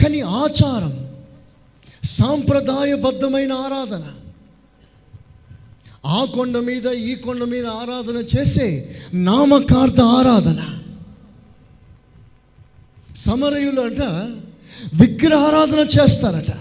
[0.02, 1.16] కానీ ఆచారం
[2.04, 4.14] సాంప్రదాయబద్ధమైన ఆరాధన.
[6.06, 10.81] ఆ కొండ మీద ఈ కొండ మీద ఆరాధన చేసే నామకార్థ ఆరాధన.
[13.16, 14.00] సమరయులు అంట
[15.02, 16.52] విగ్రహారాధన చేస్తారట.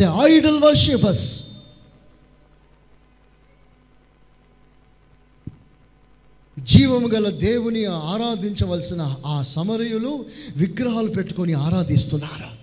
[0.00, 1.50] ద ఐడల్ వర్షిపర్స్
[6.58, 10.24] జీవము గల దేవుని ఆరాధించవలసిన ఆ సమరయులు
[10.56, 12.60] విగ్రహాలు పెట్టుకొని ఆరాధిస్తున్నారు.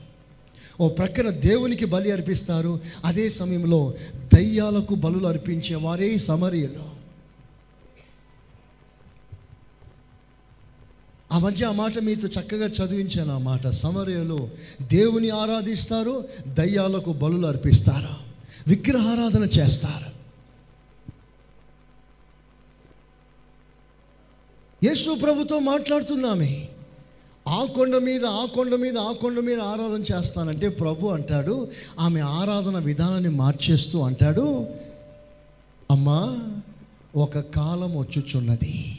[0.83, 2.79] ఓ ప్రక్కన దేవునికి బలి అర్పిస్తారు.
[3.05, 3.93] అదే సమయంలో
[4.33, 6.96] దయ్యాలకు బలులు అర్పించే వారే సమరయులు.
[11.37, 13.67] ఆ మధ్య ఆ మాట మీతో చక్కగా చదివించాను ఆ మాట.
[13.67, 14.49] సమరయలో
[14.81, 18.07] దేవుని ఆరాధిస్తారు దయ్యాలకు బలులు అర్పిస్తారు
[18.67, 20.17] విగ్రహారాధన చేస్తారు.
[24.85, 26.69] యేసు ప్రభుతో మాట్లాడుతున్నామే.
[27.47, 32.77] ఆ కొండ మీద ఆ కొండ మీద ఆ కొండ మీద ఆరాధన చేస్తానంటే ప్రభు అంటాడు ఆమె ఆరాధన
[32.79, 34.67] విధానాన్ని మార్చేస్తూ అంటాడు
[35.91, 36.37] అమ్మా
[37.15, 38.96] ఒక కాలం వచ్చుచున్నది.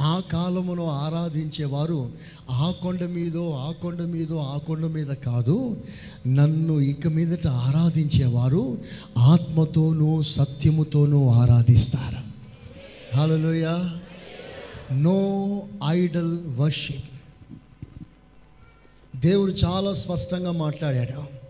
[0.00, 2.12] ఆ కాలమును ఆరాధించేవారు
[2.50, 5.82] ఆ కొండ మీదో ఆ కొండ మీదో ఆ కొండ మీద కాదు
[6.26, 8.78] నన్ను ఇక మీదట ఆరాధించేవారు
[9.18, 12.30] ఆత్మతోనూ సత్యముతోనూ ఆరాధిస్తారు.
[13.16, 13.90] హలోయ
[14.92, 17.04] నో ఐడల్ వర్షిప్
[19.16, 21.40] దేవుడు చాలా స్పష్టంగా మాట్లాడాడు.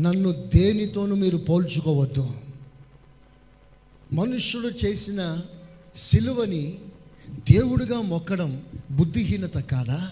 [0.00, 2.30] నన్ను దేనితోనూ మీరు పోల్చుకోవద్దు.
[4.12, 5.40] మనుష్యుడు చేసిన
[5.94, 6.78] సిలువని
[7.50, 10.10] దేవుడుగా మొక్కడం బుద్ధిహీనత కాదా?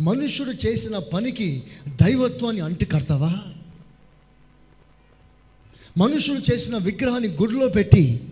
[0.00, 3.34] మనుషుడు చేసిన పనికి దైవత్వాన్ని అంటి కడతావా
[5.98, 8.28] మనుషులు చేసిన విగ్రహాన్ని గుడిలో పెట్టి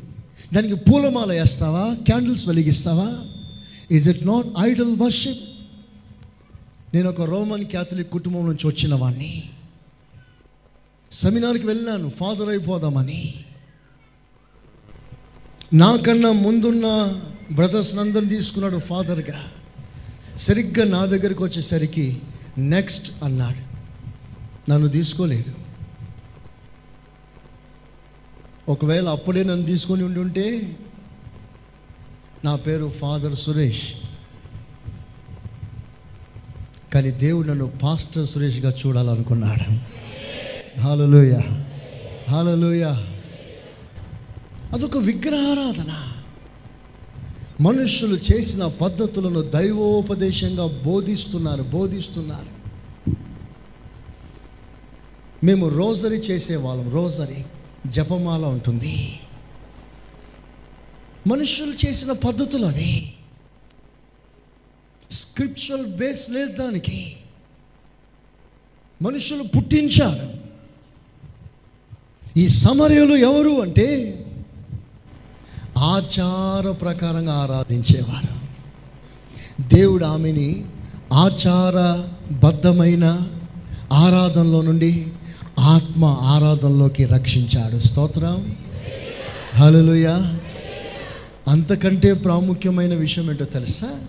[0.54, 1.94] దానికి పూలమాల వేస్తావా?
[1.94, 3.26] Candles వెలిగిస్తావా?
[3.90, 5.40] Is it not idol worship
[6.94, 9.50] నేను ఒక రోమన్ క్యాథలిక్ కుటుంబం నుంచి వచ్చిన వాడిని
[11.12, 13.34] సెమినార్కి వెళ్ళాను ఫాదర్ అయిపోదామని.
[15.74, 16.86] నాకన్నా ముందున్న
[17.52, 19.44] బ్రదర్స్ అందరిని తీసుకున్నాడు ఫాదర్గా.
[20.36, 22.22] సరిగ్గా నా దగ్గరికి వచ్చేసరికి
[22.58, 23.66] నెక్స్ట్ అన్నాడు.
[24.70, 25.54] నన్ను తీసుకోలేదు.
[28.68, 30.76] ఒకవేళ అప్పుడే నన్ను తీసుకొని ఉండి ఉంటే
[32.44, 33.94] నా పేరు ఫాదర్ సురేష్.
[36.94, 39.78] కానీ దేవుడు నన్ను పాస్టర్ సురేష్గా చూడాలనుకున్నాడు.
[40.80, 41.40] హాలలోయ.
[42.28, 42.84] హాలలోయ.
[44.72, 46.12] అదొక విగ్రహారాధన.
[47.60, 52.56] మనుషులు చేసిన పద్ధతులను దైవోపదేశంగా బోధిస్తున్నారు బోధిస్తున్నారు.
[55.46, 57.44] మేము రోజరీ చేసేవాళ్ళం రోజరీ
[57.86, 59.20] జపమాల ఉంటుంది.
[61.26, 63.12] మనుషులు చేసిన పద్ధతులు అవి.
[65.10, 67.16] స్క్రిప్చువల్ బేస్ లేదు దానికి.
[69.02, 70.46] మనుషులు పుట్టించారు.
[72.38, 74.15] ఈ సమరయులు ఎవరు అంటే
[75.78, 78.46] ఆచార ప్రకారంగా ఆరాధించేవారు.
[79.74, 80.64] దేవుడు ఆమెని
[81.12, 83.20] ఆచారబద్ధమైన
[83.92, 85.06] ఆరాధనలో నుండి
[85.58, 87.78] ఆత్మ ఆరాధనలోకి రక్షించాడు.
[87.78, 88.56] స్తోత్రం.
[89.54, 90.40] హల్లెలూయా.
[91.48, 94.00] అంతకంటే ప్రాముఖ్యమైన విషయం ఏంటో తెలుసా?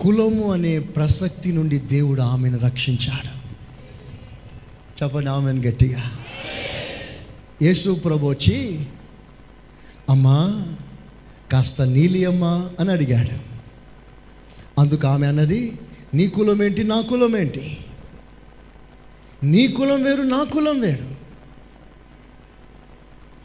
[0.00, 3.40] కులము అనే ప్రసక్తి నుండి దేవుడు ఆమెను రక్షించాడు.
[5.02, 6.02] చెప్పండి ఆమెను గట్టిగా.
[7.62, 8.86] యేసు ప్రభు వచ్చి
[10.10, 10.66] అమ్మా
[11.52, 13.50] కాస్త నీలి అమ్మా అని అడిగాడు.
[14.80, 15.78] అందుకు ఆమె అన్నది
[16.14, 17.78] నీ కులం ఏంటి నా కులం ఏంటి?
[19.42, 21.10] నీ కులం వేరు నా కులం వేరు.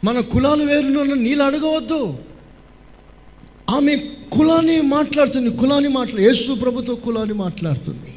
[0.04, 2.18] మన కులాలు వేరు నన్ను నీళ్ళు అడగవద్దు.
[3.70, 3.96] ఆమె
[4.32, 8.14] కులాన్ని మాట్లాడుతుంది కులాన్ని మాట్లా యేసు ప్రభుత్వ కులాన్ని మాట్లాడుతుంది.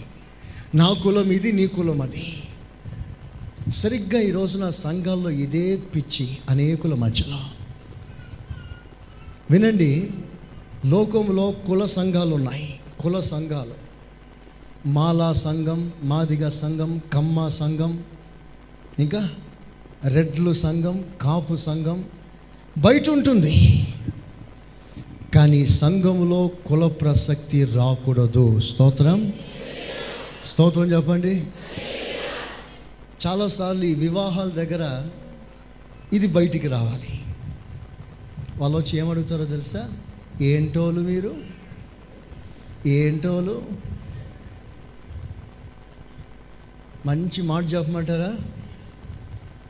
[0.76, 2.44] నా కులం ఇది నీ కులం అది.
[3.70, 7.59] సరిగ్గా ఈ రోజున సంఘాల్లో ఇదే పిచ్చి అనేకుల మధ్యలో.
[9.52, 10.12] వినండి
[10.86, 13.76] లోకంలో కుల సంఘాలు ఉన్నాయి కుల సంఘాలు.
[14.86, 18.04] మాలా సంఘం మాదిగ సంఘం కమ్మ సంఘం
[19.00, 19.30] ఇంకా
[20.08, 22.06] రెడ్లు సంఘం కాపు సంఘం
[22.78, 23.88] బయట ఉంటుంది
[25.36, 28.60] కానీ సంఘంలో కుల ప్రసక్తి రాకూడదు.
[28.60, 29.34] స్తోత్రం?
[30.44, 31.44] స్తోత్రం చెప్పండి.
[33.28, 34.84] చాలాసార్లు ఈ వివాహాల దగ్గర
[36.14, 37.14] ఇది బయటికి రావాలి.
[38.60, 39.90] వాళ్ళు వచ్చి ఏమడుగుతారో తెలుసా?
[40.42, 41.36] ఏంటోలు మీరు?
[42.88, 43.62] ఏంటోలు?
[47.06, 48.36] మంచి మాట చెప్పమంటారా?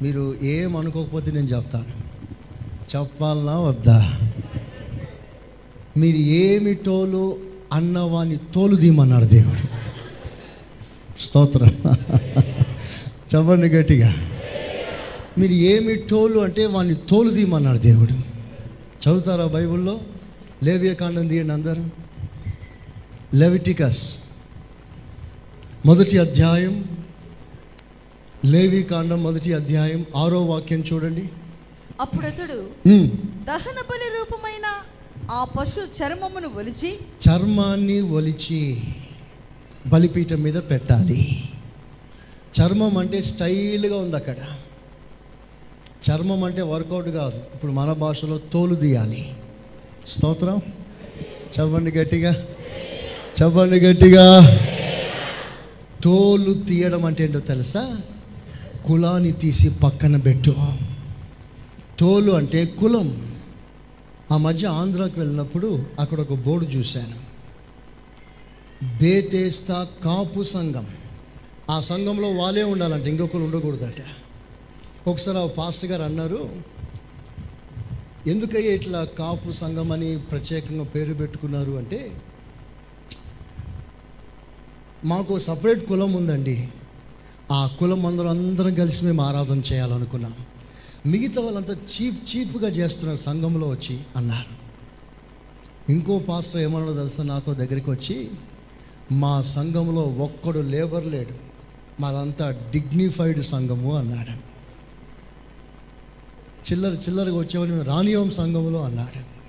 [0.01, 1.85] మీరు ఏం అనుకోకపోతే నేను చెప్తాను.
[2.97, 4.19] చెప్పాలనా వద్దా?
[5.97, 7.39] మీరు ఏమి టోలు
[7.73, 9.79] అన్నవాని తోలు దీమన్నాడు దేవుడు.
[11.21, 11.67] స్తోత్రం.
[13.35, 14.15] చెప్పండి గట్టిగా.
[15.37, 18.28] మీరు ఏమి టోలు అంటే వాడిని తోలు దీమన్నాడు దేవుడు.
[18.99, 20.01] చదువుతారా బైబిల్లో?
[20.63, 21.85] లేవియ కాండం తీయండి అందరూ.
[23.33, 24.23] లెవిటికస్.
[25.85, 26.97] మొదటి అధ్యాయం.
[28.45, 30.05] లేవి కాండం మొదటి అధ్యాయం.
[30.15, 31.29] ఆరో వాక్యం చూడండి.
[32.01, 32.69] అప్పుడు అతడు.
[33.43, 34.67] దహన బలి రూపమైన
[35.31, 38.81] ఆ పశు చర్మమును ఒలిచి చర్మాన్ని ఒలిచి
[39.87, 41.49] బలిపీఠం మీద పెట్టాలి.
[42.61, 44.35] చర్మం అంటే స్టైల్గా ఉంది అక్కడ
[46.11, 47.37] చర్మం అంటే వర్కౌట్ కాదు.
[47.37, 49.35] ఇప్పుడు మన భాషలో తోలు తీయాలి.
[50.07, 50.61] స్తోత్రం?
[51.59, 52.45] చవ్వండి గట్టిగా.
[53.41, 54.57] చవ్వండి గట్టిగా.
[56.03, 58.01] తోలు తీయడం అంటే ఏంటో తెలుసా?
[58.85, 60.55] కులాన్ని తీసి పక్కన పెట్టు.
[61.99, 63.37] తోలు అంటే కులం.
[64.31, 67.29] ఆ మధ్య ఆంధ్రాకి వెళ్ళినప్పుడు అక్కడ ఒక బోర్డు చూశాను.
[69.01, 70.87] బేతేస్తా కాపు సంఘం.
[71.69, 73.09] ఆ సంఘంలో వాళ్ళే ఉండాలంటే.
[73.09, 74.18] ఇంకొకరు ఉండకూడదట.
[75.07, 76.49] ఒకసారి ఆ పాస్టర్ గారు అన్నారు
[78.27, 82.21] ఎందుకయ్యా ఇట్లా కాపు సంఘం అని ప్రత్యేకంగా పేరు పెట్టుకున్నారు అంటే
[85.05, 86.69] మాకు సపరేట్ కులం ఉందండి.
[87.51, 90.33] ఆ కులం అందరం అందరం కలిసి మేము ఆరాధన చేయాలనుకున్నాం.
[91.05, 94.59] మిగతా వాళ్ళంతా చీప్ చీప్గా చేస్తున్నారు సంఘంలో వచ్చి అన్నారు.
[95.91, 97.23] ఇంకో పాస్టర్ ఏమన్నా తెలుసా?
[97.23, 98.29] నాతో దగ్గరికి వచ్చి
[99.11, 101.33] మా సంఘంలో ఒక్కడు లేబర్ లేడు.
[102.01, 104.48] మాదంతా డిగ్నిఫైడ్ సంఘము అన్నాడు.
[106.71, 109.39] చిల్లర చిల్లరగా వచ్చేవాడిని మేము రానియోం సంఘంలో అన్నాడు.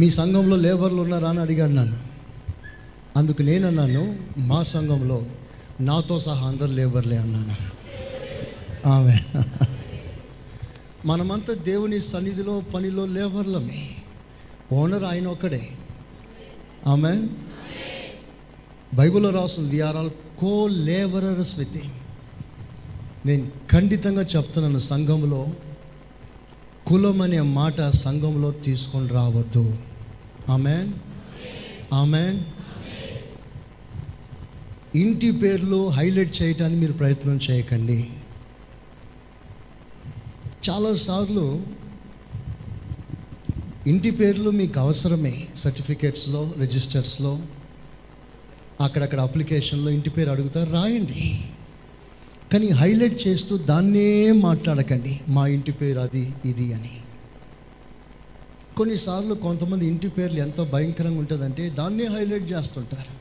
[0.00, 1.96] మీ సంఘంలో లేబర్లు ఉన్నారా అని అడిగాడు నన్ను.
[3.16, 5.22] అందుకు నేనన్నాను మా సంఘంలో
[5.80, 7.56] నాతో సహా అందరు లేబర్లే అన్నాను.
[8.88, 9.18] ఆమె.
[11.06, 13.90] మనమంతా దేవుని సన్నిధిలో పనిలో లేబర్లమే.
[14.72, 15.68] ఓనర్ ఆయన ఒక్కడే.
[16.86, 17.28] ఆమె
[18.94, 21.76] బైబిల్లో రాస్తుంది we are all co labourers with
[23.26, 25.46] నేను ఖండితంగా చెప్తున్నాను సంఘంలో
[26.86, 29.76] కులం అనే మాట సంఘంలో తీసుకొని రావద్దు.
[30.48, 30.92] ఆమెన్?
[31.92, 32.44] ఆమెన్?
[34.94, 38.08] ఇంటి పేర్లు హైలైట్ చేయటానికి మీరు ప్రయత్నం చేయకండి.
[40.70, 41.62] చాలాసార్లు
[43.86, 47.38] ఇంటి పేర్లు మీకు అవసరమే సర్టిఫికేట్స్లో రిజిస్టర్స్లో.
[48.80, 51.44] అక్కడక్కడ అప్లికేషన్లో ఇంటి పేరు అడుగుతారు రాయండి.
[52.52, 55.20] కానీ హైలైట్ చేస్తూ దాన్నే మాట్లాడకండి.
[55.28, 57.00] మా ఇంటి పేరు అది ఇది అని.
[58.76, 63.20] కొన్నిసార్లు కొంతమంది ఇంటి పేర్లు ఎంతో భయంకరంగా ఉంటుందంటే దాన్నే హైలైట్ చేస్తుంటారు.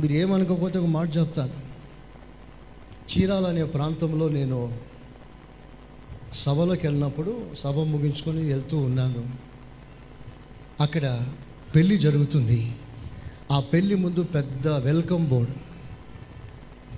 [0.00, 1.52] మీరు ఏమనుకోకపోతే ఒక మాట చెప్తాను.
[3.12, 4.78] చీరాల అనే ప్రాంతంలో నేను
[6.34, 9.28] సభలోకి వెళ్ళినప్పుడు సభ ముగించుకొని వెళ్తూ ఉన్నాను.
[10.80, 11.26] అక్కడ
[11.74, 12.74] పెళ్ళి జరుగుతుంది.
[13.52, 15.69] ఆ పెళ్ళి ముందు పెద్ద వెల్కమ్ బోర్డు.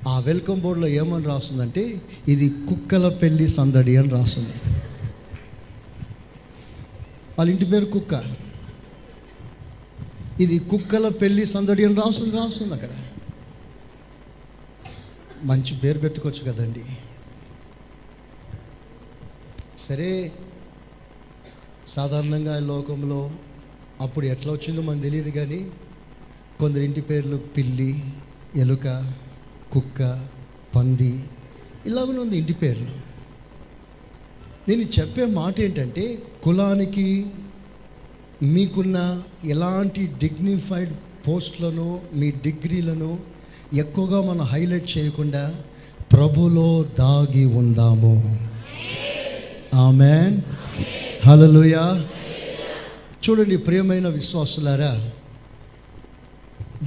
[0.09, 4.55] ఆ వెల్కమ్ బోర్డులో ఏమని రాస్తుందంటే ఇది కుక్కల పెళ్ళి సందడి అని రాస్తుంది.
[7.38, 8.14] వాళ్ళ ఇంటి పేరు కుక్క.
[10.40, 12.90] ఇది కుక్కల పెళ్ళి సందడి అని రాస్తుంది రాస్తుంది అక్కడ.
[15.44, 16.84] మంచి పేరు పెట్టుకోవచ్చు కదండి.
[19.78, 20.32] సరే
[21.86, 23.30] సాధారణంగా లోకంలో
[24.00, 25.70] అప్పుడు ఎట్లా వచ్చిందో మనకు తెలియదు కానీ
[26.61, 28.05] కొందరి ఇంటి పేర్లు పిల్లి
[28.57, 29.14] ఎలుక
[29.72, 30.26] కుక్క
[30.76, 31.20] పంది
[31.86, 33.12] ఇలాగనే ఉంది ఇంటి పేర్లు.
[34.68, 37.26] నేను చెప్పే మాట ఏంటంటే కులానికి
[38.42, 40.94] మీకున్న ఎలాంటి డిగ్నిఫైడ్
[41.28, 43.18] పోస్ట్లను మీ డిగ్రీలను
[43.74, 45.54] ఎక్కువగా మనం హైలైట్ చేయకుండా
[46.12, 48.48] ప్రభులో దాగి ఉందాము.
[49.74, 50.40] ఆమెన్.
[51.26, 52.08] హలలుయా
[53.24, 55.10] చూడండి ప్రియమైన విశ్వాసులారా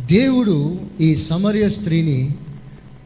[0.06, 2.36] దేవుడు ఈ సమరయ స్త్రీని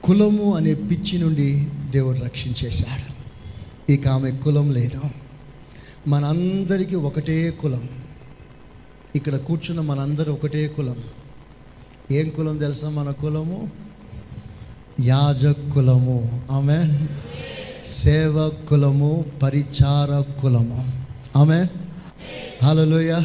[0.03, 3.19] కులము అనే పిచ్చి నుండి దేవుడు రక్షించేశాడు.
[3.91, 5.01] ఇక ఆమె కులం లేదు.
[6.07, 7.89] మనందరికీ ఒకటే కులం.
[9.15, 10.95] ఇక్కడ కూర్చున్న మనందరూ ఒకటే కులం.
[12.11, 13.71] ఏం కులం తెలుసా మన కులము?
[15.01, 17.07] యాజ కులము ఆమె
[17.83, 21.65] సేవ కులము పరిచార కులము ఆమె
[22.63, 23.21] హలోయ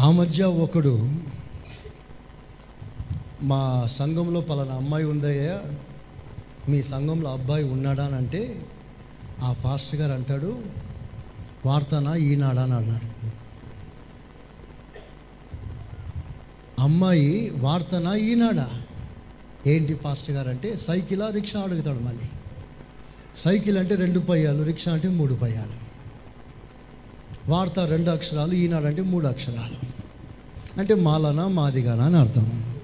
[0.00, 1.10] ఆ మధ్య ఒకడు
[3.42, 5.62] మా సంఘంలో పలానా అమ్మాయి ఉందయ్యా.
[6.68, 8.66] మీ సంఘంలో అబ్బాయి ఉన్నాడా అని అంటే
[9.42, 10.62] ఆ పాస్టర్ గారు అంటాడు
[11.66, 13.30] వార్తనా ఈనాడా అని అన్నాడు.
[16.82, 18.70] అమ్మాయి వార్తనా ఈనాడా?
[19.66, 22.24] ఏంటి పాస్టర్ గారు అంటే సైకిలా రిక్షా అడుగుతాడు మళ్ళీ.
[23.36, 25.88] సైకిల్ అంటే రెండు పయ్యాలు రిక్షా అంటే మూడు పయ్యాలు.
[27.50, 29.86] వార్త రెండు అక్షరాలు ఈనాడు అంటే మూడు అక్షరాలు.
[30.80, 32.77] అంటే మాలనా మాదిగానా అని అర్థం.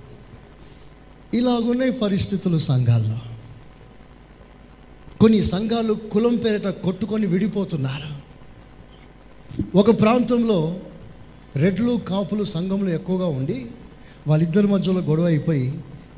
[1.34, 3.18] ఇలాగున్నాయి పరిస్థితులు సంఘాల్లో.
[5.20, 8.10] కొన్ని సంఘాలు కులం పేరిట కొట్టుకొని విడిపోతున్నారు.
[9.78, 10.58] ఒక ప్రాంతంలో
[11.56, 13.66] రెడ్లు కాపులు సంఘంలో ఎక్కువగా ఉండి
[14.26, 15.66] వాళ్ళిద్దరి మధ్యలో గొడవ అయిపోయి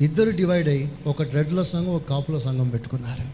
[0.01, 3.25] ఇద్దరు డివైడ్ అయ్యి ఒక రెడ్ల సంఘం ఒక కాపుల సంఘం పెట్టుకున్నారు.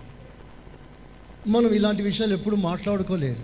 [1.50, 3.44] మనం ఇలాంటి విషయాలు ఎప్పుడు మాట్లాడుకోలేదు.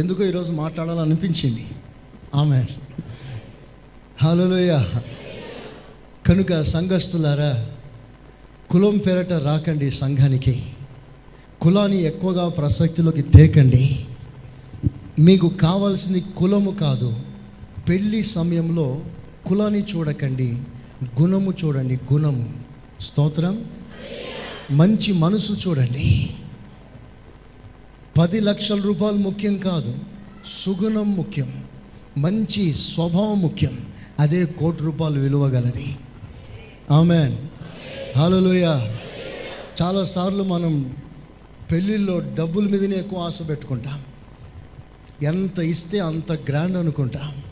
[0.00, 1.66] ఎందుకో ఈరోజు మాట్లాడాలనిపించింది.
[2.34, 2.64] ఆమె
[4.22, 4.72] హలోయ
[6.26, 7.66] కనుక సంఘస్థులారా
[8.70, 10.62] కులం పేరట రాకండి సంఘానికి.
[11.60, 14.06] కులాన్ని ఎక్కువగా ప్రసక్తిలోకి తేకండి.
[15.18, 17.16] మీకు కావాల్సింది కులము కాదు
[17.88, 19.00] పెళ్ళి సమయంలో
[19.46, 20.58] కులాన్ని చూడకండి
[21.20, 22.52] గుణము చూడండి గుణము.
[23.00, 23.64] స్తోత్రం?
[24.70, 26.30] మంచి మనసు చూడండి.
[28.18, 29.94] పది లక్షల రూపాయలు ముఖ్యం కాదు
[30.64, 31.64] సుగుణం ముఖ్యం
[32.18, 33.86] మంచి స్వభావం ముఖ్యం
[34.20, 35.96] అదే కోటి రూపాయలు విలువ గలది.
[36.90, 37.48] ఆమెన్.
[38.18, 38.64] హలోయ
[39.82, 40.96] చాలాసార్లు మనం
[41.72, 44.04] పెళ్ళిళ్ళలో డబ్బుల మీదనే ఎక్కువ ఆశ పెట్టుకుంటాం.
[45.22, 47.42] ఎంత ఇస్తే అంత గ్రాండ్ అనుకుంటాం.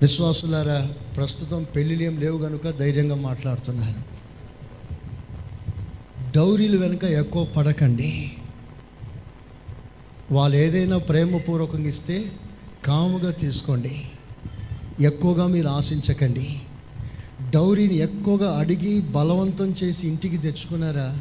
[0.00, 4.02] విశ్వాసులారా ప్రస్తుతం పెళ్ళిళ్ళు ఏం లేవు కనుక ధైర్యంగా మాట్లాడుతున్నాను.
[6.32, 8.32] డౌరీలు వెనుక ఎక్కువ పడకండి.
[10.32, 12.32] వాళ్ళు ఏదైనా ప్రేమపూర్వకంగా ఇస్తే
[12.84, 14.04] కాముగా తీసుకోండి.
[15.00, 16.60] ఎక్కువగా మీరు ఆశించకండి.
[17.50, 21.20] డౌరీని ఎక్కువగా అడిగి బలవంతం చేసి ఇంటికి తెచ్చుకున్నారా?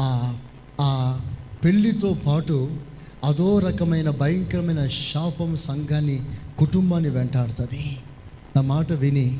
[0.00, 0.38] ఆ
[0.80, 1.20] ఆ
[1.64, 2.70] పెళ్ళితో పాటు
[3.24, 6.20] అదో రకమైన భయంకరమైన శాపం సంఘాన్ని
[6.58, 7.96] కుటుంబాన్ని వెంటాడుతుంది.
[8.56, 9.38] నా మాట విని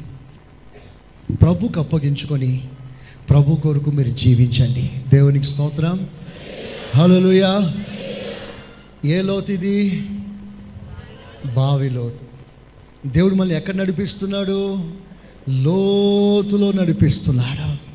[1.42, 2.68] ప్రభుకు అప్పగించుకొని
[3.30, 4.90] ప్రభు కొరకు మీరు జీవించండి.
[5.08, 6.08] దేవునికి స్తోత్రం.
[6.96, 7.74] హలోలుయా
[9.04, 10.06] ఏ లోతు ఇది?
[13.06, 14.78] దేవుడు మళ్ళీ ఎక్కడ నడిపిస్తున్నాడు?
[15.50, 17.88] లోతులో నడిపిస్తున్నాడు.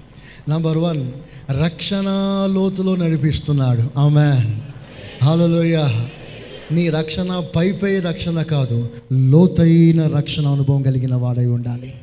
[0.49, 1.11] నంబర్ వన్
[1.63, 2.03] రక్షణ
[2.53, 3.99] లోతులో నడిపిస్తున్నాడు.
[3.99, 4.39] ఆమె
[5.25, 5.87] హలోయ
[6.71, 11.93] నీ రక్షణ పైపై రక్షణ కాదు లోతైన రక్షణ అనుభవం కలిగిన వాడై ఉండాలి.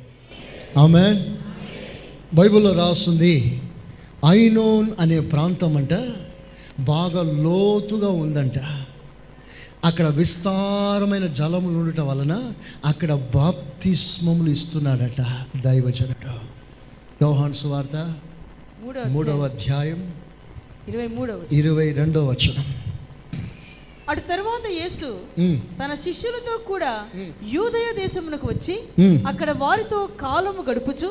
[0.76, 1.22] ఆమె
[2.34, 3.60] బైబిల్లో రాస్తుంది
[4.26, 5.94] ఐనోన్ అనే ప్రాంతం అంట
[6.80, 8.58] బాగా లోతుగా ఉందంట.
[9.84, 12.52] అక్కడ విస్తారమైన జలములు ఉండటం వలన
[12.84, 15.20] అక్కడ బాప్తిస్మములు ఇస్తున్నాడట
[15.60, 16.34] దైవజనుడు.
[17.24, 18.14] యోహాన్ సువార్త
[18.82, 20.14] మూడవ మూడవ అధ్యాయం.
[20.88, 22.66] ఇరవై మూడవ ఇరవై రెండవ వచనం.
[24.10, 25.08] అటు తరువాత యేసు
[25.80, 26.92] తన శిష్యులతో కూడా
[27.54, 28.74] యూదయ దేశమునకు వచ్చి
[29.30, 31.08] అక్కడ వారితో కాలము గడుపుచు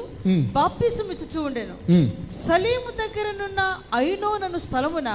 [0.58, 1.76] బాప్తిసమిచ్చుచూ ఉండెను.
[2.40, 3.62] సలీము దగ్గరనున్న
[3.96, 5.10] ఐనోనను స్థలమున.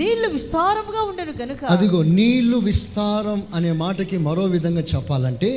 [0.00, 5.50] నీళ్ళు విస్తారముగా ఉండెను గనుక అదిగో నీళ్ళు విస్తారం అనే మాటకి మరో విధంగా చెప్పాలంటే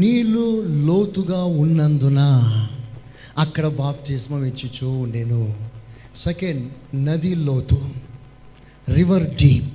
[0.00, 0.46] నీళ్ళు
[0.88, 2.20] లోతుగా ఉన్నందున
[3.44, 5.42] అక్కడ బాప్తిస్మం ఇచ్చుచూ ఉండేను.
[6.26, 6.64] సెకండ్
[7.06, 7.80] నది లోతు
[8.98, 9.72] రివర్ డీప్.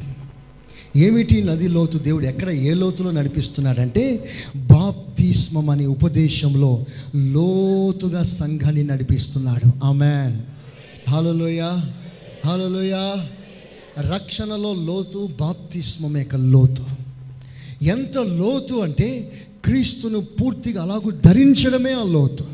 [0.96, 1.98] ఏమిటి నది లోతు?
[1.98, 6.86] దేవుడు ఎక్కడ ఏ లోతులో నడిపిస్తున్నాడంటే బాప్తిస్మం అనే ఉపదేశంలో
[7.16, 9.86] లోతుగా సంఘాన్ని నడిపిస్తున్నాడు.
[9.86, 10.42] ఆమెన్.
[11.10, 11.62] హాలలోయ
[12.46, 13.16] హాలలోయ
[14.00, 16.86] రక్షణలో లోతు బాప్తిస్మం యొక్క లోతు.
[17.84, 19.32] ఎంత లోతు అంటే
[19.66, 22.46] క్రీస్తును పూర్తిగా అలాగూ ధరించడమే ఆ లోతు.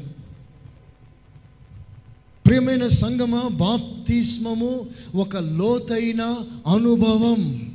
[2.45, 6.35] ప్రియమైన సంగమ బాప్తిస్మము ఒక లోతైన
[6.67, 7.71] అనుభవం.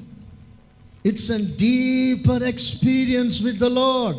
[1.07, 4.17] It's an deeper experience with the Lord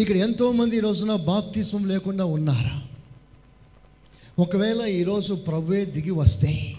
[0.00, 2.82] ఇక్కడ ఎంతోమంది ఈ రోజున బాప్తిస్మం లేకుండా ఉన్నారా?
[4.38, 6.76] ఒకవేళ ఈరోజు ప్రభువే దిగి వస్తే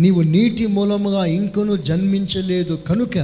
[0.00, 3.18] నీవు నీటి మూలముగా ఇంకను జన్మించలేదు కనుక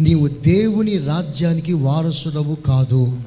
[0.00, 3.20] నీవు దేవుని రాజ్యానికి వారసుడవు కాదు.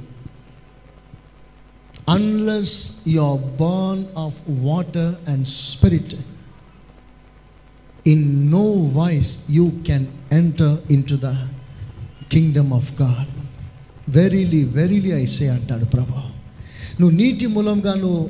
[2.10, 6.16] Unless you are born of water and spirit
[8.08, 11.34] in no voice you can enter in to the
[12.32, 13.28] kingdom of God
[14.10, 16.32] verily verily I say అంటాడు ప్రభా
[17.02, 18.30] నువ్వు నీటి మూలంగా నువ్వు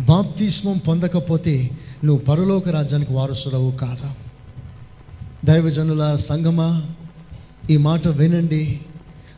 [0.00, 1.70] బాప్తిస్మం పొందకపోతే
[2.04, 4.14] నువ్వు పరలోక రాజ్యానికి వారసులవు కాదా?
[5.44, 6.82] దైవజనుల సంగమా
[7.70, 8.80] ఈ మాట వినండి.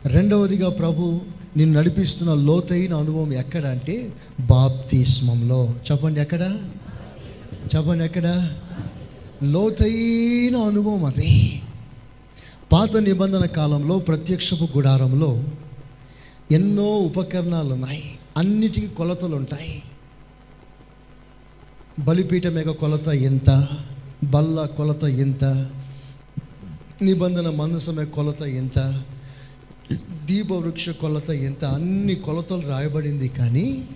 [0.07, 1.21] రెండవదిగా ప్రభు
[1.57, 5.75] నిన్ను నడిపిస్తున్న లోతైన అనుభవం ఎక్కడ అంటే బాప్తిస్మంలో.
[5.91, 6.59] చెప్పండి ఎక్కడ?
[7.77, 8.51] చెప్పండి ఎక్కడ?
[9.43, 11.63] లోతైన అనుభవం అది.
[12.73, 15.45] పాత నిబంధన కాలంలో ప్రత్యక్షపు గుడారంలో
[16.51, 19.83] ఎన్నో ఉపకరణాలు ఉన్నాయి అన్నిటికీ కొలతలు ఉంటాయి
[21.99, 23.69] బలిపీఠం యొక్క కొలత ఎంత?
[24.25, 25.45] బల్ల కొలత ఎంత?
[27.03, 29.05] నిబంధన మనసమే కొలత ఎంత?
[30.25, 31.65] దీపవృక్ష కొలత ఎంత?
[31.65, 33.89] అన్ని కొలతలు రాయబడింది కానీ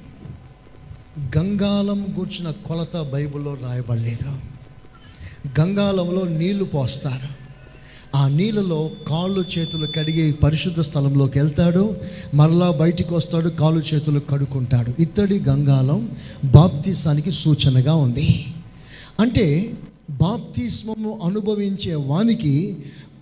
[1.36, 4.53] గంగాలం కూర్చిన కొలత బైబిల్లో రాయబడలేదు.
[5.61, 7.45] గంగాలంలో నీళ్ళు పోస్తారు.
[8.16, 11.97] ఆ నీళ్ళలో కాళ్ళు చేతులు కడిగి పరిశుద్ధ స్థలంలోకి వెళ్తాడు.
[12.34, 15.03] మరలా బయటికి వస్తాడు కాళ్ళు చేతులు కడుక్కుంటాడు.
[15.03, 16.11] ఇత్తడి గంగాలం
[16.45, 18.47] బాప్తీసానికి సూచనగా ఉంది.
[19.20, 19.74] అంటే
[20.11, 22.76] బాప్తిస్మము అనుభవించే వానికి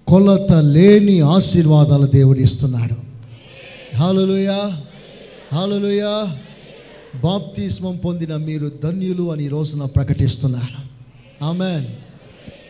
[0.08, 2.96] కొలత లేని ఆశీర్వాదాలు దేవుడు ఇస్తున్నాడు.
[3.96, 4.82] హాలలుయా
[5.52, 6.38] హాలలుయా
[7.24, 10.92] బాప్తిస్మం పొందిన మీరు ధన్యులు అని రోజున ప్రకటిస్తున్నారు.
[11.44, 11.86] ఆమెన్.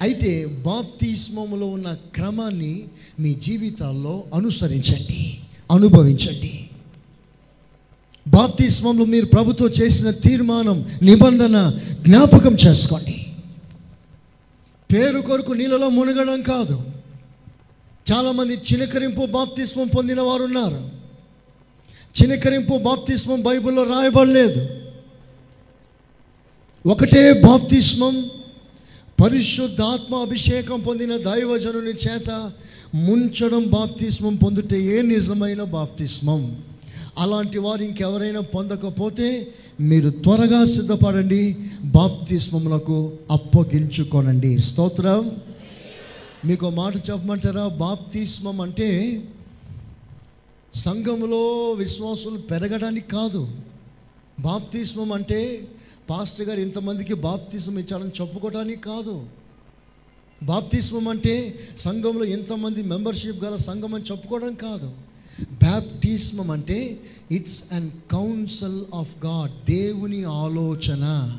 [0.03, 2.85] అయితే బాప్తిస్మములో ఉన్న క్రమాన్ని
[3.21, 5.39] మీ జీవితాల్లో అనుసరించండి
[5.73, 6.69] అనుభవించండి.
[8.29, 13.27] బాప్తిస్మంలో మీరు ప్రభుతో చేసిన తీర్మానం నిబంధన జ్ఞాపకం చేసుకోండి.
[14.93, 16.83] పేరు కొరకు నీళ్ళలో మునగడం కాదు.
[18.13, 20.91] చాలామంది చిలకరింపు బాప్తిస్మం పొందిన వారు ఉన్నారు
[22.23, 24.69] చిలకరింపు బాప్తిస్మం బైబిల్లో రాయబడలేదు.
[26.87, 28.31] ఒకటే బాప్తిస్మం
[29.23, 32.53] పరిశుద్ధాత్మ అభిషేకం పొందిన దైవజనుని చేత
[32.95, 36.63] ముంచడం బాప్తిస్మం పొందితే ఏ నిజమైన బాప్తిస్మం?
[37.19, 39.49] అలాంటి వారు ఇంకెవరైనా పొందకపోతే
[39.81, 44.59] మీరు త్వరగా సిద్ధపడండి బాప్తిస్మములకు అప్పగించుకోనండి.
[44.59, 45.37] స్తోత్రం.
[46.45, 47.69] మీకు మాట చెప్పమంటారా?
[47.69, 49.23] బాప్తిస్మం అంటే
[50.75, 53.49] సంఘములో విశ్వాసులు పెరగడానికి కాదు.
[54.41, 55.69] బాప్తిస్మం అంటే
[56.11, 59.27] పాస్టర్ గారు ఇంతమందికి బాప్తిజం ఇచ్చారని చెప్పుకోవడానికి కాదు.
[60.43, 64.93] బాప్తిజం అంటే సంఘంలో ఎంతమంది మెంబర్షిప్ గల సంఘం అని చెప్పుకోవడం కాదు.
[65.41, 67.01] బ్యాప్టిస్మం అంటే
[67.31, 71.37] it's an council of God దేవుని ఆలోచన.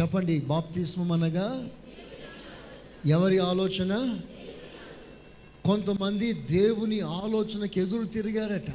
[0.00, 1.68] చెప్పండి బాప్తిస్మం అనగా
[3.06, 4.18] ఎవరి ఆలోచన?
[5.64, 8.72] కొంతమంది దేవుని ఆలోచనకి ఎదురు తిరిగారట.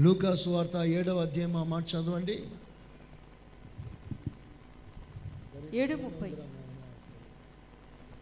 [0.00, 2.38] లూకాసు వార్త ఏడవ అధ్యాయం ఆ మాట చదవండి.
[5.74, 6.32] ఏడు ముప్పై.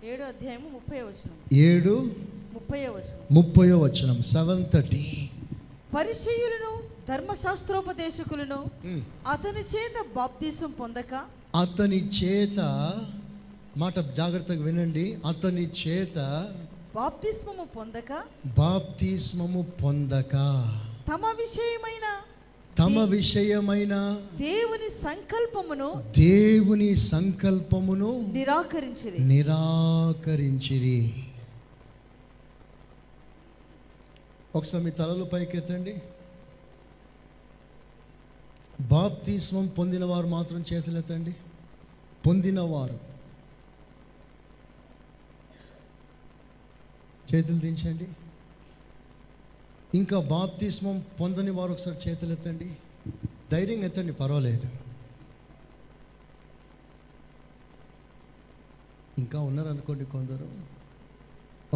[0.04, 1.36] ఏడు అధ్యాయము ముప్పై వచనం.
[1.52, 2.10] ఏడు
[2.52, 3.18] ముప్పై వచనం.
[3.32, 5.30] ముప్పయో వచనం సెవెన్ థర్టీ
[5.96, 8.64] పరిచయులను ధర్మశాస్త్రోపదేశకులను
[9.28, 11.20] అతని చేత బాప్తీసం పొందక
[11.60, 12.60] అతని చేత
[13.76, 15.18] మాట జాగ్రత్తగా వినండి.
[15.26, 16.16] అతని చేత
[16.94, 18.22] బాప్తిస్మము పొందక
[18.58, 20.32] బాప్తిస్మము పొందక.
[21.08, 22.06] తమ విషయమైన
[22.78, 29.18] తమ విషయమైన దేవుని సంకల్పమును దేవుని సంకల్పమును నిరాకరించిరి.
[29.18, 31.14] నిరాకరించిరి.
[34.54, 36.02] ఒకసారి మీ తలలు పైకెత్తండి.
[38.80, 41.36] బాప్తిస్మం పొందిన వారు మాత్రం చేతులెత్తండి.
[42.26, 42.98] పొందినవారు.
[47.34, 48.06] చేతులు దించండి.
[49.94, 52.76] ఇంకా బాప్తిస్మం పొందని వారు ఒకసారి చేతులు ఎత్తండి.
[53.52, 54.68] ధైర్యం ఎత్తండి పర్వాలేదు.
[59.18, 60.48] ఇంకా ఉన్నారనుకోండి కొందరు.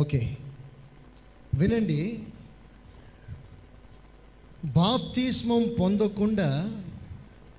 [0.01, 0.37] ఓకే.
[1.55, 2.25] వినండి.
[4.65, 6.83] బాప్తిస్మం పొందకుండా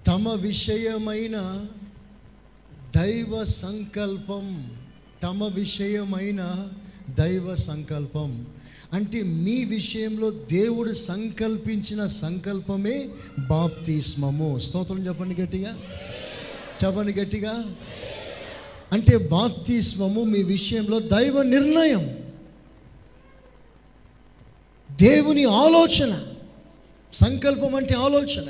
[0.07, 1.65] తమ విషయమైన
[2.97, 4.77] దైవ సంకల్పం
[5.23, 6.71] తమ విషయమైన
[7.09, 8.47] దైవ సంకల్పం.
[8.93, 13.09] అంటే మీ విషయంలో దేవుడు సంకల్పించిన సంకల్పమే
[13.47, 14.59] బాప్తిస్మము.
[14.59, 15.79] స్తోత్రం చెప్పండి గట్టిగా.
[16.85, 17.75] చెప్పండి గట్టిగా.
[18.91, 22.17] అంటే బాప్తిస్మము మీ విషయంలో దైవ నిర్ణయం.
[24.91, 26.21] దేవుని ఆలోచన.
[27.13, 28.45] సంకల్పం అంటే ఆలోచన.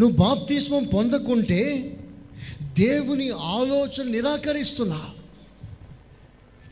[0.00, 1.96] నువ్వు బాప్తిస్మం పొందకుంటే
[2.62, 5.21] దేవుని ఆలోచన నిరాకరిస్తున్నావు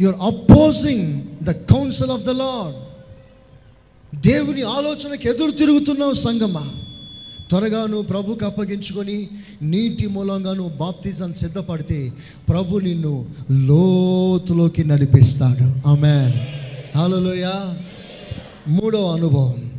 [0.01, 2.77] you're opposing the council of the Lord
[4.21, 6.73] దేవుని ఆలోచనకు ఎదురు తిరుగుతున్నావు సంగమా.
[7.49, 9.29] త్వరగా నువ్వు ప్రభుకి అప్పగించుకొని
[9.63, 12.13] నీటి మూలంగా నువ్వు బాప్తిజం సిద్ధపడితే
[12.49, 15.89] ప్రభు నిన్ను లోతులోకి నడిపిస్తాడు.
[15.89, 16.33] ఆమె
[16.99, 17.51] హలోయ
[18.69, 19.73] మూడవ అనుభవం.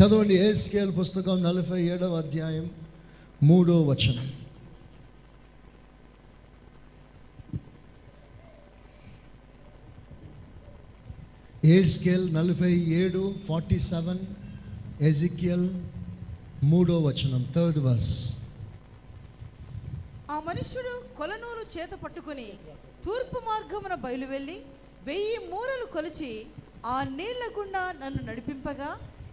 [0.00, 2.70] చదవండి ఏ స్కేల్ పుస్తకం నలభై ఏడవ అధ్యాయం
[3.42, 4.37] మూడో వచనం.
[11.64, 14.18] ఏజ్కేల్ నలభై ఏడు ఫార్టీ సెవెన్
[15.00, 15.70] ఎజికియల్
[16.64, 18.36] మూడో వచనం థర్డ్ వర్స్.
[20.30, 22.46] ఆ మనుష్యుడు కొలనూరు చేత పట్టుకుని
[23.04, 24.56] తూర్పు మార్గమున బయలువెళ్ళి
[25.06, 26.46] వెయ్యి మూరలు కొలిచి
[26.86, 28.90] ఆ నీళ్ళ గుండా నన్ను నడిపింపగా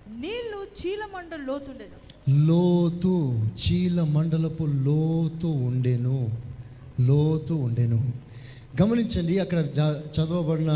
[0.10, 1.98] నీళ్ళు చీలమండ లోతుండెను.
[2.30, 3.16] లోతు
[3.64, 6.32] చీల మండలపు లోతు ఉండెను
[7.00, 8.14] లోతు ఉండెను.
[8.82, 9.60] గమనించండి అక్కడ
[10.16, 10.72] చదవబడిన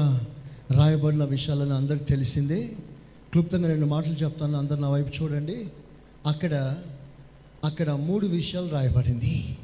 [0.71, 2.77] రాయబడిన విషయాలను అందరికి తెలిసింది.
[3.31, 4.57] క్లుప్తంగా రెండు మాటలు చెప్తాను.
[4.57, 5.67] అందరు నా వైపు చూడండి.
[6.25, 6.77] అక్కడ
[7.63, 9.57] అక్కడ మూడు విషయాలు రాయబడింది.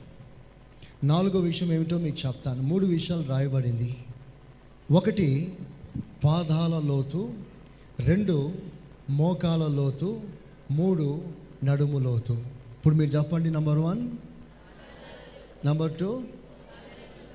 [1.03, 2.61] నాలుగో విషయం ఏమిటో మీకు చెప్తాను.
[2.61, 3.97] మూడు విషయాలు రాయబడింది.
[4.91, 5.57] ఒకటి
[6.23, 7.33] పాదాల లోతు.
[7.99, 8.53] రెండు
[9.09, 10.21] మోకాల లోతు.
[10.71, 11.21] మూడు
[11.63, 12.33] నడుము లోతు.
[12.33, 14.09] ఇప్పుడు మీరు చెప్పండి number one.
[15.65, 16.21] Number two.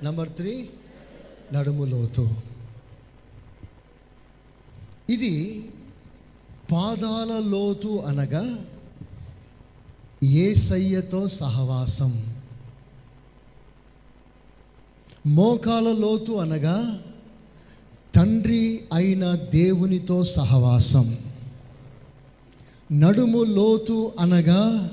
[0.03, 0.69] Number three.
[1.53, 2.50] నడుము లోతు.
[5.09, 5.69] ఇది
[6.71, 8.65] పాదాల లోతు అనగా
[10.23, 12.35] ఏసయ్యతో సహవాసం.
[15.27, 17.03] మోకాల లోతు అనగా
[18.15, 21.17] తండ్రి అయిన దేవునితో సహవాసం.
[22.91, 24.91] నడుము లోతు అనగా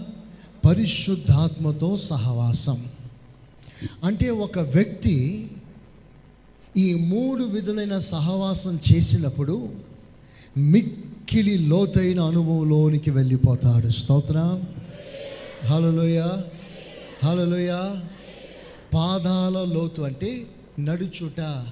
[0.64, 2.86] పరిశుద్ధాత్మతో సహవాసం.
[4.04, 5.50] అంటే ఒక వ్యక్తి
[6.76, 9.68] ఈ మూడు విధులైన సహవాసం చేసినప్పుడు
[10.56, 13.88] మిక్కిలి లోతైన అనుభవంలోనికి వెళ్ళిపోతాడు.
[13.88, 14.68] స్తోత్రం.
[15.64, 16.28] హలలోయ
[17.24, 17.94] హలలోయ
[18.94, 20.46] పాదాల లోతు అంటే
[20.78, 21.64] నడుచుట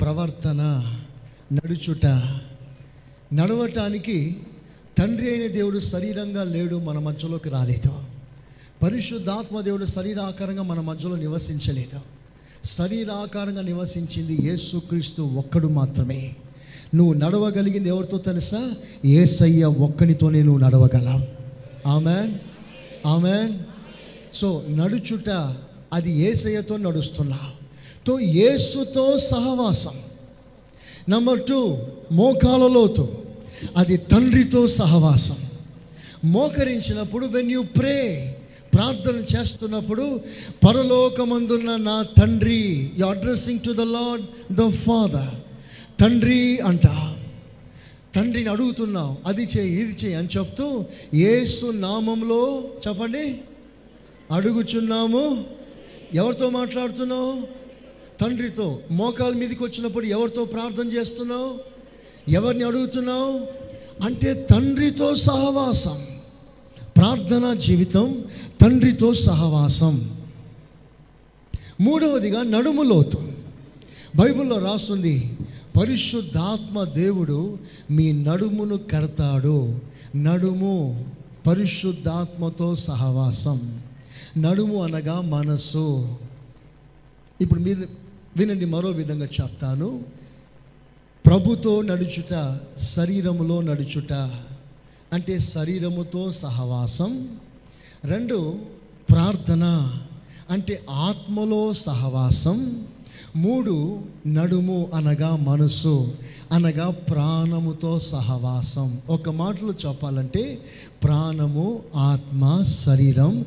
[0.00, 0.94] ప్రవర్తన
[1.52, 2.06] నడుచుట.
[3.34, 4.36] నడవటానికి
[4.98, 7.98] తండ్రి అయిన దేవుడు శరీరంగా లేడు మన మధ్యలోకి రాలేదు.
[8.82, 12.00] పరిశుద్ధాత్మ దేవుడు శరీరాకారంగా మన మధ్యలో నివసించలేదు.
[12.64, 16.36] శరీరాకారంగా నివసించింది యేసుక్రీస్తు ఒక్కడు మాత్రమే.
[16.94, 18.72] నువ్వు నడవగలిగింది ఎవరితో తెలుసా?
[19.04, 21.22] ఏసయ్య ఒక్కనితోనే నువ్వు నడవగలవు.
[21.88, 22.34] ఆమెన్
[23.06, 23.58] ఆమెన్
[24.34, 25.54] సో నడుచుట
[25.92, 27.38] అది ఏసయ్యతో నడుస్తున్నా.
[28.06, 29.92] తో ఏసుతో సహవాసం.
[31.08, 31.78] నెంబర్ టూ
[32.12, 33.08] మోకాల లోతు
[33.76, 35.36] అది తండ్రితో సహవాసం.
[36.24, 38.36] మోకరించినప్పుడు వెన్ యూ ప్రే
[38.74, 40.20] ప్రార్థన చేస్తున్నప్పుడు
[40.68, 45.49] పరలోకమందున్న నా తండ్రి you addressing to the Lord the father
[46.00, 46.86] తండ్రి అంట.
[48.14, 50.84] తండ్రిని అడుగుతున్నావు అది చేయి ఇది చేయి అని చెప్తూ
[51.14, 53.40] ఏసు నామంలో చెప్పండి.
[54.30, 55.44] అడుగుచున్నాము.
[56.14, 57.42] ఎవరితో మాట్లాడుతున్నావు?
[58.20, 58.80] తండ్రితో.
[58.90, 61.58] మోకాల మీదకి వచ్చినప్పుడు ఎవరితో ప్రార్థన చేస్తున్నావు?
[62.30, 63.46] ఎవరిని అడుగుతున్నావు?
[64.04, 66.06] అంటే తండ్రితో సహవాసం.
[66.96, 68.24] ప్రార్థన జీవితం
[68.60, 70.10] తండ్రితో సహవాసం.
[71.80, 73.29] మూడవదిగా నడుము లోతు.
[74.16, 75.38] బైబిల్లో రాస్తుంది
[75.80, 77.58] పరిశుద్ధాత్మ దేవుడు
[77.90, 79.78] మీ నడుమును కడతాడు.
[80.16, 81.04] నడుము
[81.46, 83.82] పరిశుద్ధాత్మతో సహవాసం.
[84.38, 86.16] నడుము అనగా మనస్సు.
[87.40, 87.82] ఇప్పుడు మీరు
[88.36, 90.02] వినండి మరో విధంగా చెప్తాను.
[91.26, 94.12] ప్రభుతో నడుచుట శరీరములో నడుచుట.
[95.12, 97.28] అంటే శరీరముతో సహవాసం.
[98.04, 98.58] రెండు
[99.10, 99.94] ప్రార్థన.
[100.50, 102.86] అంటే ఆత్మలో సహవాసం.
[103.36, 106.12] మూడు నడుము అనగా మనసు
[106.52, 108.98] అనగా ప్రాణముతో సహవాసం.
[109.08, 110.58] ఒక మాటలో చెప్పాలంటే
[111.02, 113.44] ప్రాణము ఆత్మ శరీరం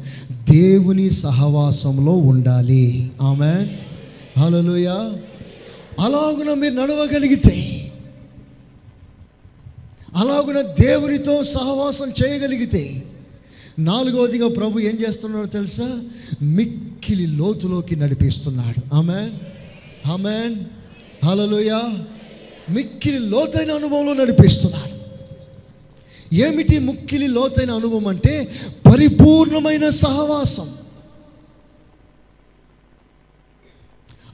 [0.52, 3.12] దేవుని సహవాసంలో ఉండాలి.
[3.22, 3.78] ఆమె
[4.40, 4.88] హలోయ
[6.00, 7.80] అలాగున మీరు నడవగలిగితే
[10.16, 13.04] అలాగున దేవునితో సహవాసం చేయగలిగితే
[13.80, 16.02] నాలుగవదిగా ప్రభు ఏం చేస్తున్నాడో తెలుసా?
[16.42, 18.96] మిక్కిలి లోతులోకి నడిపిస్తున్నాడు.
[18.96, 19.32] ఆమె
[20.06, 20.56] హమేన్
[21.26, 21.82] హలలుయ
[22.70, 24.94] మిక్కిలి లోతైన అనుభవంలో నడిపిస్తున్నాడు.
[26.36, 28.52] ఏమిటి ముక్కిలి లోతైన అనుభవం అంటే
[28.92, 30.74] పరిపూర్ణమైన సహవాసం.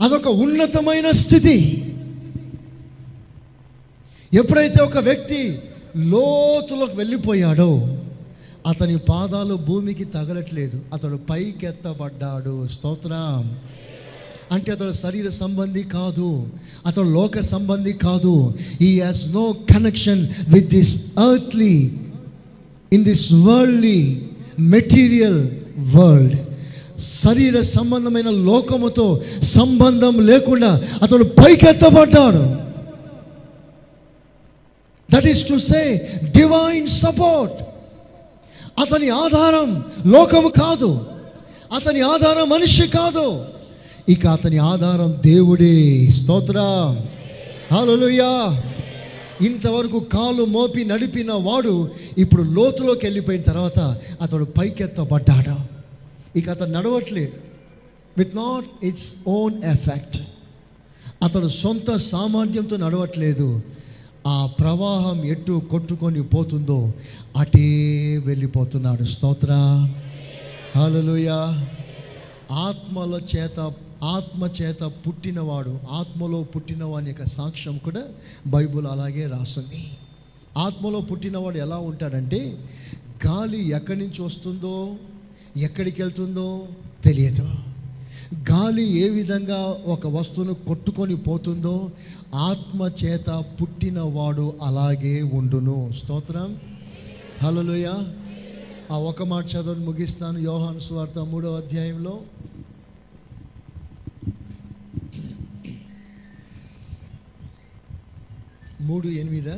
[0.01, 1.85] అదొక ఉన్నతమైన స్థితి.
[4.33, 5.59] ఎప్పుడైతే ఒక వ్యక్తి
[5.97, 7.97] లోతులోకి వెళ్ళిపోయాడో
[8.67, 10.81] అతని పాదాలు భూమికి తగలట్లేదు.
[10.93, 12.67] అతడు పైకెత్తబడ్డాడు.
[12.67, 13.59] స్తోత్రం.
[14.51, 16.47] అంటే అతడు శరీర సంబంధి కాదు
[16.85, 18.53] అతడు లోక సంబంధి కాదు.
[18.81, 21.91] He has no connection with this earthly
[22.93, 24.21] in this worldly
[24.59, 25.49] material
[25.95, 26.35] world
[26.99, 32.43] శరీర సంబంధమైన లోకముతో సంబంధం లేకుండా అతడు పైకెత్తబడ్డాడు.
[35.11, 37.53] That is to say divine support
[38.79, 41.01] అతని ఆధారం లోకము కాదు.
[41.75, 43.45] అతని ఆధారం మనిషి కాదు.
[44.09, 46.07] ఇక అతని ఆధారం దేవుడే.
[46.09, 46.59] స్తోత్ర.
[47.71, 48.63] హలోయా
[49.45, 55.55] ఇంతవరకు కాలు మోపి నడిపిన వాడు ఇప్పుడు లోతులోకి వెళ్ళిపోయిన తర్వాత అతడు పైకెత్తబడ్డాడు.
[56.37, 57.31] ఇక అతను నడవట్లేదు.
[58.17, 60.17] With not its own effect
[61.23, 63.61] అతడు సొంత సామర్థ్యంతో నడవట్లేదు.
[64.27, 66.93] ఆ ప్రవాహం ఎటు కొట్టుకొని పోతుందో
[67.37, 69.03] అటే వెళ్ళిపోతున్నాడు.
[69.03, 69.51] స్తోత్ర.
[70.77, 71.29] హలోయ
[72.51, 73.71] ఆత్మల చేత
[74.03, 78.03] ఆత్మ చేత పుట్టినవాడు ఆత్మలో పుట్టినవాని యొక్క సాక్ష్యం కూడా
[78.47, 79.91] బైబుల్ అలాగే రాస్తుంది
[80.57, 82.69] ఆత్మలో పుట్టినవాడు ఎలా ఉంటాడంటే
[83.27, 84.95] గాలి ఎక్కడి నుంచి వస్తుందో
[85.57, 86.67] ఎక్కడికి వెళ్తుందో
[87.03, 87.55] తెలియదు.
[88.51, 91.91] గాలి ఏ విధంగా ఒక వస్తువును కొట్టుకొని పోతుందో
[92.35, 95.91] ఆత్మ చేత పుట్టినవాడు అలాగే ఉండును.
[95.91, 96.57] స్తోత్రం.
[97.43, 97.89] హలోయ
[98.91, 100.39] ఆ ఒక మాట చదవని ముగిస్తాను.
[100.39, 102.19] యోహాను సువార్త మూడో అధ్యాయంలో.
[108.87, 109.57] మూడు ఎనిమిదా?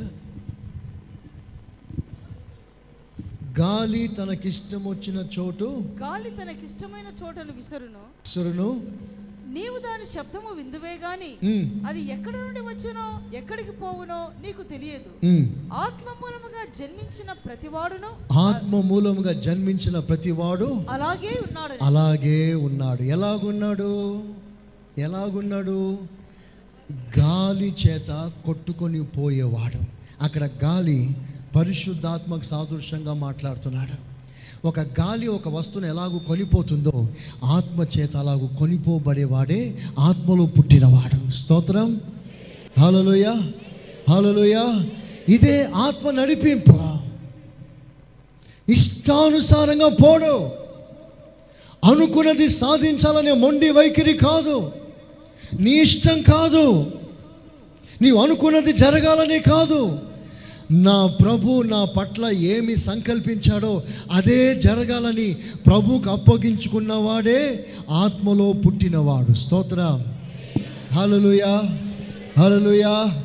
[3.60, 5.68] గాలి తనకిష్టం వచ్చిన చోటు
[6.00, 8.02] గాలి తనకిష్టమైన చోటను విసరును.
[8.24, 8.68] సురును
[9.56, 11.30] నీవు దాని శబ్దము విందువే గాని
[11.88, 13.06] అది ఎక్కడి నుండి వచ్చునో
[13.36, 15.10] ఎక్కడికి పోవునో నీకు తెలియదు.
[15.84, 23.02] ఆత్మ మూలముగా జన్మించిన ప్రతివాడును ఆత్మ మూలముగా జన్మించిన ప్రతివాడు అలాగే ఉన్నాడు అలాగే ఉన్నాడు.
[23.14, 23.90] ఎలాగున్నాడు?
[24.98, 25.78] ఎలాగున్నాడు?
[27.18, 29.80] గాలి చేత కొట్టుకొని పోయేవాడు.
[30.22, 31.16] అక్కడ గాలి
[31.56, 34.12] పరిశుద్ధాత్మకు సాదృశ్యంగా మాట్లాడుతున్నాడు.
[34.66, 37.08] ఒక గాలి ఒక వస్తువును ఎలాగూ కొనిపోతుందో
[37.44, 41.30] ఆత్మ చేత అలాగూ కొనిపోబడేవాడే ఆత్మలో పుట్టినవాడు.
[41.30, 42.00] స్తోత్రం.
[42.78, 43.34] హలోయ
[44.10, 44.84] హలోయ
[45.28, 46.78] ఇదే ఆత్మ నడిపింపు.
[48.68, 50.50] ఇష్టానుసారంగా పోడు.
[51.90, 54.72] అనుకున్నది సాధించాలనే మొండి వైఖరి కాదు.
[55.60, 56.90] నీ ఇష్టం కాదు.
[58.02, 59.98] నీవు అనుకున్నది జరగాలని కాదు.
[60.70, 63.82] నా ప్రభు నా పట్ల ఏమి సంకల్పించాడో
[64.12, 65.34] అదే జరగాలని
[65.66, 69.34] ప్రభుకు అప్పగించుకున్నవాడే ఆత్మలో పుట్టినవాడు.
[69.34, 70.02] స్తోత్ర.
[70.92, 71.62] హలలుయా
[72.38, 73.22] హలలుయా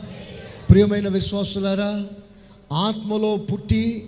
[0.70, 2.06] ప్రియమైన విశ్వాసులారా
[2.74, 4.06] ఆత్మలో పుట్టి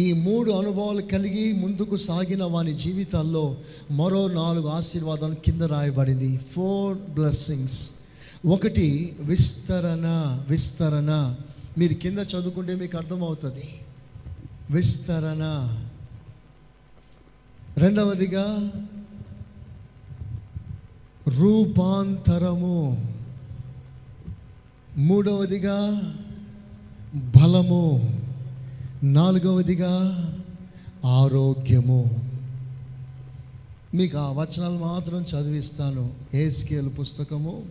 [0.00, 3.56] ఈ మూడు అనుభవాలు కలిగి ముందుకు సాగిన వాని జీవితాల్లో
[3.90, 6.36] మరో నాలుగు ఆశీర్వాదాలు కింద రాయబడింది.
[6.36, 7.90] ఫోర్ బ్లెస్సింగ్స్
[8.46, 11.36] ఒకటి విస్తరణ విస్తరణ.
[11.78, 13.80] మీరు కింద చదువుకుంటే మీకు అర్థమవుతుంది.
[14.70, 15.74] విస్తరణ.
[17.78, 18.72] రెండవదిగా
[21.28, 23.14] రూపాంతరము.
[24.96, 26.00] మూడవదిగా
[27.14, 28.19] బలము.
[29.02, 29.92] నాలుగవదిగా
[31.04, 32.30] ఆరోగ్యము.
[33.94, 36.14] మీకు ఆ వచనాలు మాత్రం చదివిస్తాను.
[36.34, 37.66] ఏ స్కేల్ పుస్తకము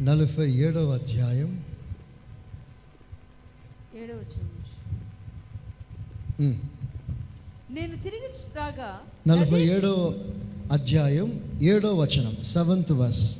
[0.00, 1.64] నలభై ఏడవ అధ్యాయం.
[7.70, 10.14] నేను తిరిగి రాగా నలభై ఏడవ
[10.72, 13.38] అధ్యాయం ఏడో వచనం సెవెంత్ వర్స్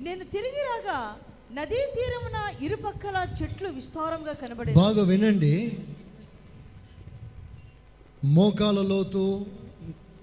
[0.00, 1.16] నేను తిరిగి రాగా
[1.56, 5.54] నదీ తీరమున ఇరుపక్కల చెట్లు విస్తారంగా కనబడే బాగా వినండి.
[8.24, 9.24] మోకాల లోతు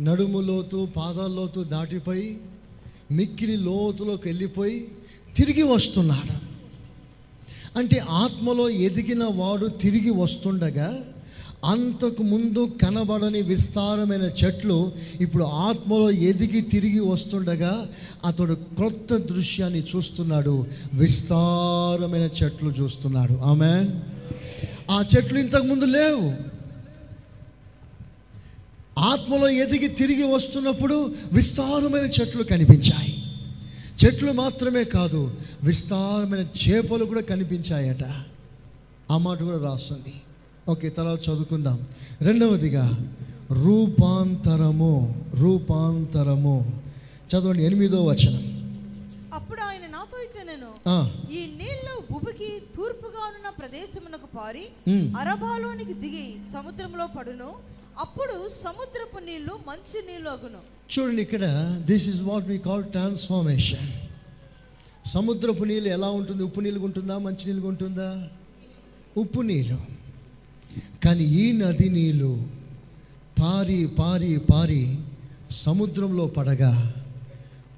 [0.01, 2.29] నడుము లోతు పాదాల లోతు దాటిపోయి
[3.11, 4.77] మిక్కిలి లోతులోకి వెళ్ళిపోయి
[5.35, 6.35] తిరిగి వస్తున్నాడు.
[7.79, 10.89] అంటే ఆత్మలో ఎదిగిన వాడు తిరిగి వస్తుండగా
[11.65, 14.91] అంతకు ముందు కనబడని విస్తారమైన చెట్లు
[15.21, 17.89] ఇప్పుడు ఆత్మలో ఎదిగి తిరిగి వస్తుండగా
[18.25, 20.67] అతడు క్రొత్త దృశ్యాన్ని చూస్తున్నాడు.
[20.93, 23.33] విస్తారమైన చెట్లు చూస్తున్నాడు.
[23.33, 23.85] ఆమె
[24.91, 26.57] ఆ చెట్లు ఇంతకు ముందు లేవు.
[28.99, 33.23] ఆత్మలో ఎదిగి తిరిగి వస్తున్నప్పుడు విస్తారమైన చెట్లు కనిపించాయి.
[34.05, 35.31] చెట్లు మాత్రమే కాదు
[35.63, 38.03] విస్తారమైన చేపలు కూడా కనిపించాయట.
[39.11, 40.13] ఆ మాట కూడా రాస్తుంది.
[40.71, 41.77] ఓకే తర్వాత చదువుకుందాం.
[42.21, 42.85] రెండవదిగా
[43.65, 44.93] రూపాంతరము
[45.41, 46.55] రూపాంతరము.
[47.31, 48.43] చదవండి ఎనిమిదో వచనం.
[49.33, 50.69] అప్పుడు ఆయన నాతో ఇట్లా నేను
[51.31, 54.65] ఈ నీళ్ళు ఉబికి తూర్పుగా ఉన్న ప్రదేశమునకు పారి.
[55.19, 57.49] అరబాలోనికి దిగి సముద్రంలో పడును.
[57.99, 60.59] అప్పుడు సముద్రపు నీళ్ళు మంచి నీళ్ళు అగును.
[60.91, 61.45] చూడండి ఇక్కడ
[61.85, 63.87] this is what we call transformation
[65.15, 68.09] సముద్రపు నీళ్ళు ఎలా ఉంటుంది ఉప్పు నీళ్ళు ఉంటుందా మంచి నీళ్ళు ఉంటుందా?
[69.17, 69.77] ఉప్పు నీళ్ళు.
[71.03, 72.43] కానీ ఈ నది నీళ్ళు
[73.41, 74.95] పారి పారి పారి
[75.51, 76.93] సముద్రంలో పడగా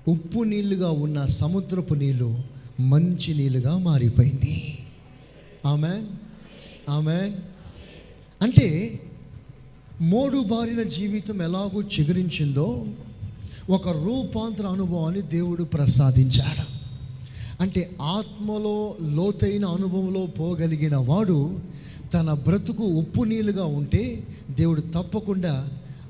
[0.08, 2.42] ఉప్పు నీళ్ళుగా ఉన్న సముద్రపు నీళ్ళు
[2.80, 4.78] మంచి నీళ్ళుగా మారిపోయింది.
[5.66, 6.04] ఆమె
[6.90, 7.32] ఆమె
[8.42, 9.00] అంటే
[10.02, 12.86] మోడు బారిన జీవితం ఎలాగో చిగురించిందో
[13.70, 16.80] ఒక రూపాంతర అనుభవాన్ని దేవుడు ప్రసాదించాడు.
[17.62, 21.60] అంటే ఆత్మలో లోతైన అనుభవంలో పోగలిగిన వాడు
[22.14, 25.70] తన బ్రతుకు ఉప్పు నీళ్ళుగా ఉంటే దేవుడు తప్పకుండా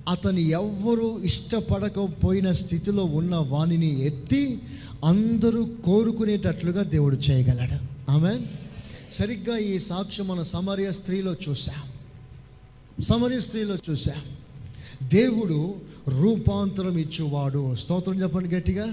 [0.10, 4.62] అతను ఎవ్వరూ ఇష్టపడకపోయిన స్థితిలో ఉన్న వాణిని ఎత్తి
[5.06, 8.12] అందరూ కోరుకునేటట్లుగా దేవుడు చేయగలడు.
[8.12, 8.41] ఆమె
[9.12, 11.91] సరిగ్గా ఈ సాక్ష్యం మన సమర్య స్త్రీలో చూసాం
[13.04, 14.22] సమర్య స్త్రీలో చూసాం
[15.10, 15.76] దేవుడు
[16.08, 17.76] రూపాంతరం ఇచ్చేవాడు.
[17.76, 18.86] స్తోత్రం చెప్పండి గట్టిగా.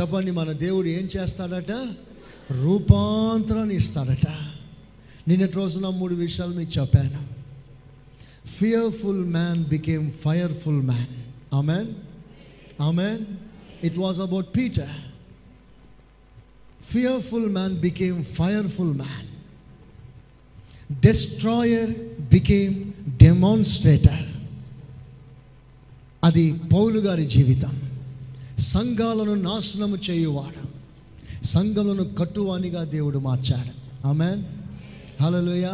[0.00, 1.72] చెప్పండి మన దేవుడు ఏం చేస్తాడట?
[2.50, 4.51] రూపాంతరాన్ని ఇస్తాడట.
[5.28, 7.28] నిన్నటి రోజున మూడు విషయాలు మీకు చెప్పాను.
[8.48, 11.86] Fearful man became fireful man amen
[12.80, 13.18] amen
[13.84, 14.88] it was about Peter
[16.84, 19.26] fearful man became fireful man
[21.06, 22.92] destroyer became
[23.22, 24.26] demonstrator
[26.24, 27.82] అది పౌలు గారి జీవితం.
[28.58, 30.72] సంఘాలను నాశనము చేయువాడు.
[31.46, 34.06] సంఘములను కట్టువానిగా దేవుడు మార్చాడు.
[34.08, 34.44] ఆమెన్
[35.22, 35.72] హలోయ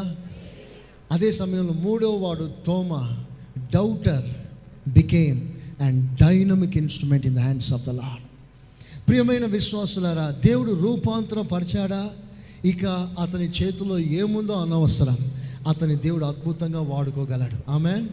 [1.13, 3.11] అదే సమయంలో మూడో వాడు తోమ
[3.75, 4.25] doubter
[4.91, 5.41] became
[5.83, 8.23] and dynamic instrument in the hands of the Lord
[9.09, 12.11] ప్రియమైన విశ్వాసులారా దేవుడు రూపాంతరం పరిచాడా
[12.65, 12.87] ఇక
[13.21, 15.17] అతని చేతిలో ఏముందో అనవసరం.
[15.69, 17.71] అతని దేవుడు అద్భుతంగా వాడుకోగలడు.
[17.71, 18.09] ఆమెన్.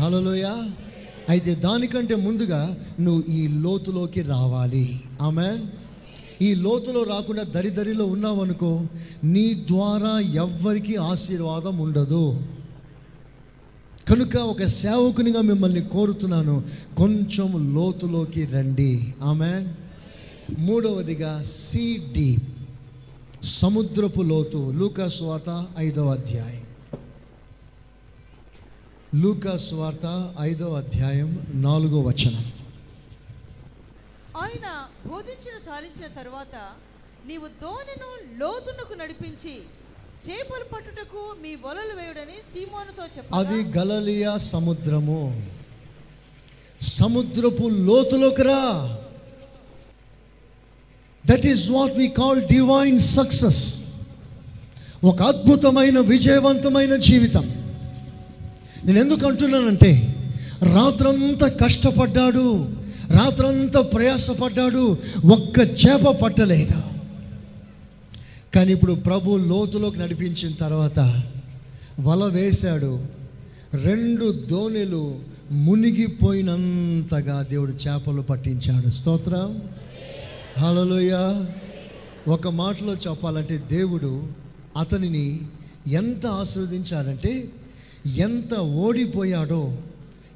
[0.00, 0.44] హలోయ
[1.28, 5.00] అయితే దానికంటే ముందుగా నువ్వు ఈ లోతులోకి రావాలి.
[5.22, 5.79] ఆమెన్.
[6.42, 8.86] ఈ లోతులో రాకుండా దరిదరిలో ఉన్నావనుకో
[9.24, 12.40] నీ ద్వారా ఎవ్వరికీ ఆశీర్వాదం ఉండదు.
[14.08, 16.64] కనుక ఒక సేవకునిగా మిమ్మల్ని కోరుతున్నాను
[16.96, 19.14] కొంచెం లోతులోకి రండి.
[19.22, 19.66] ఆమె
[20.58, 22.42] మూడవదిగా సీ డీప్
[23.44, 26.66] సముద్రపు లోతు లూకా స్వార్త ఐదవ అధ్యాయం.
[29.22, 32.59] లూకా స్వార్త ఐదవ అధ్యాయం నాలుగో వచనం.
[34.40, 36.56] ఆయన బోధించిన చాలించిన తరువాత
[37.26, 39.56] నీవు దోణను లోతునకు నడిపించి
[40.30, 45.46] చేపలు పట్టుటకు మీ వలలు వేయుడని సీమోనుతో అది గలలియా సముద్రము.
[46.82, 48.98] సముద్రపు లోతులోకి రా.
[51.26, 53.84] That is what we call divine success
[55.04, 57.48] ఒక అద్భుతమైన విజయవంతమైన జీవితం.
[58.84, 60.14] నేను ఎందుకు అంటున్నానంటే
[60.62, 62.79] రాత్రంతా కష్టపడ్డాడు.
[63.10, 66.82] రాత్రంతా ప్రయాసపడ్డాడు ఒక్క చేప పట్టలేదు.
[68.54, 71.22] కానీ ఇప్పుడు ప్రభు లోతులోకి నడిపించిన తర్వాత
[72.00, 73.04] వల వేశాడు
[73.74, 75.18] రెండు దోణిలు
[75.52, 78.90] మునిగిపోయినంతగా దేవుడు చేపలు పట్టించాడు.
[78.90, 79.62] స్తోత్రం.
[80.58, 81.44] హలోయ
[82.28, 84.22] ఒక మాటలో చెప్పాలంటే దేవుడు
[84.76, 85.40] అతనిని
[85.88, 87.48] ఎంత ఆస్వాదించాలంటే
[88.06, 89.76] ఎంత ఓడిపోయాడో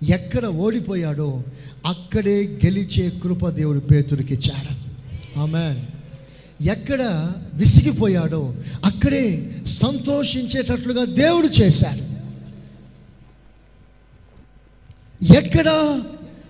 [0.08, 1.42] ఎక్కడ ఓడిపోయాడో
[1.84, 4.84] అక్కడే గెలిచే కృప దేవుడు పేతురికి ఇచ్చాడు
[5.40, 5.94] ఆమెన్.
[6.66, 8.54] ఎక్కడ విసిగిపోయాడో
[8.84, 12.14] అక్కడే సంతోషించేటట్లుగా దేవుడు చేశాడు.
[15.38, 16.00] ఎక్కడ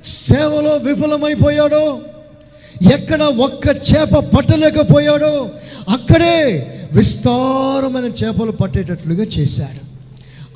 [0.05, 2.03] సేవలో విఫలమైపోయాడో
[2.95, 5.51] ఎక్కడ ఒక్క చేప పట్టలేకపోయాడో
[5.89, 6.61] అక్కడే
[6.93, 9.85] విస్తారమైన చేపలు పట్టేటట్లుగా చేశాడు.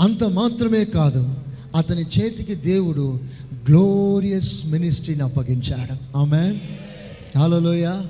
[0.02, 1.34] అంత మాత్రమే కాదు
[1.76, 3.20] అతని చేతికి దేవుడు
[3.68, 6.18] గ్లోరియస్ మినిస్ట్రీని అప్పగించాడు.
[6.18, 6.60] ఆమె
[7.38, 8.04] హలోయ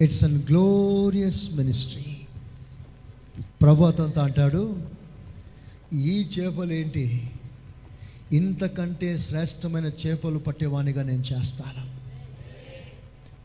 [0.00, 2.04] ఇట్స్ అన్ గ్లోరియస్ మినిస్ట్రీ
[3.62, 4.76] ప్రభాతంతా అంటాడు
[5.92, 7.30] ఈ చేపలేంటి
[8.32, 11.94] ఇంతకంటే శ్రేష్టమైన చేపలు పట్టేవానిగా నేను చేస్తాను.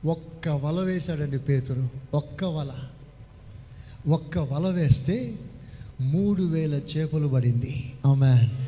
[0.07, 1.89] ఒక్క వల వేశాడండి పేతురు.
[2.13, 2.71] ఒక్క వల.
[4.07, 5.39] ఒక్క వల వేస్తే
[6.01, 7.93] మూడు వేల చేపలు పడింది.
[8.05, 8.58] ఆమెన్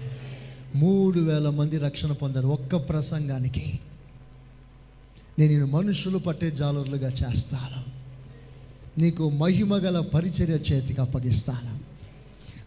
[0.76, 3.80] మూడు వేల మంది రక్షణ పొందారు ఒక్క ప్రసంగానికి.
[5.40, 7.84] నేను మనుషులు పట్టే జాలర్లుగా చేస్తాను.
[9.00, 11.80] నీకు మహిమ గల పరిచర్య చేతికి అప్పగిస్తాను.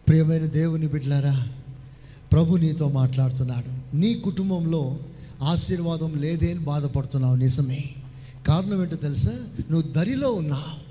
[0.09, 1.49] ప్రియమైన దేవుని బిడ్లారా
[2.33, 3.97] ప్రభు నీతో మాట్లాడుతున్నాడు.
[3.97, 4.99] నీ కుటుంబంలో
[5.43, 7.85] ఆశీర్వాదం లేదే అని బాధపడుతున్నావు నిజమే.
[8.47, 9.49] కారణం ఏంటో తెలుసా?
[9.71, 10.85] నువ్వు దరిలో ఉన్నావు.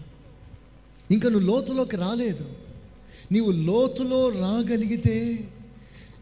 [1.14, 2.46] ఇంకా నువ్వు లోతులోకి రాలేదు.
[3.32, 5.48] నీవు లోతులో రాగలిగితే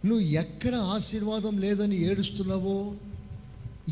[0.05, 2.91] నువ్వు ఎక్కడ ఆశీర్వాదం లేదని ఏడుస్తున్నావో?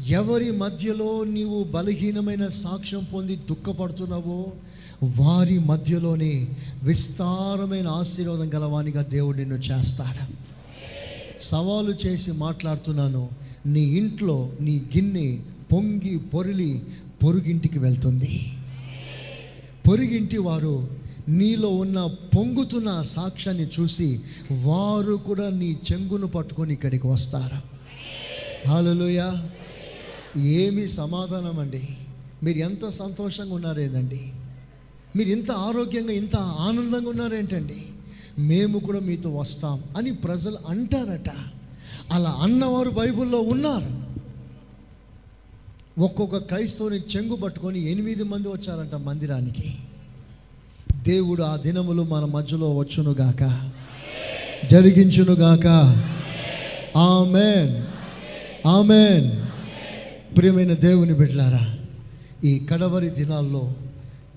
[0.07, 4.51] ఎవరి మధ్యలో నీవు బలహీనమైన సాక్ష్యం పొంది దుఃఖపడుతున్నావో?
[5.03, 6.47] వారి మధ్యలోనే
[6.83, 10.33] విస్తారమైన ఆశీర్వాదం గలవానిగా దేవుడు నిన్ను చేస్తాడు.
[11.41, 13.29] సవాలు చేసి మాట్లాడుతున్నాను.
[13.65, 15.39] నీ ఇంట్లో నీ గిన్నె
[15.73, 16.81] పొంగి పొరిలి
[17.23, 18.53] పొరుగింటికి వెళ్తుంది.
[19.89, 20.98] పొరుగింటి వారు
[21.29, 24.19] నీలో ఉన్న పొంగుతున్న సాక్ష్యాన్ని చూసి
[24.51, 27.59] వారు కూడా నీ చెంగును పట్టుకొని ఇక్కడికి వస్తారు?
[28.69, 29.21] హాలలోయ
[30.37, 31.83] ఏమి సమాధానం అండి.
[32.43, 34.21] మీరు ఎంత సంతోషంగా ఉన్నారేదండి
[35.15, 37.79] మీరు ఇంత ఆరోగ్యంగా ఇంత ఆనందంగా ఉన్నారేంటండి
[38.39, 41.29] మేము కూడా మీతో వస్తాం అని ప్రజలు అంటారట.
[42.11, 43.91] అలా అన్నవారు బైబిల్లో ఉన్నారు.
[46.01, 49.77] ఒక్కొక్క క్రైస్తవుని చెంగు పట్టుకొని ఎనిమిది మంది వచ్చారంట మందిరానికి.
[51.09, 53.69] దేవుడు ఆ దినములు మన మధ్యలో వచ్చునుగాక
[54.71, 55.67] జరిగించునుగాక
[56.97, 57.83] ఆమెన్.
[58.67, 59.31] ఆమెన్.
[60.37, 61.75] ప్రియమైన దేవుని బిడ్డలారా
[62.43, 63.73] ఈ కడవరి దినాల్లో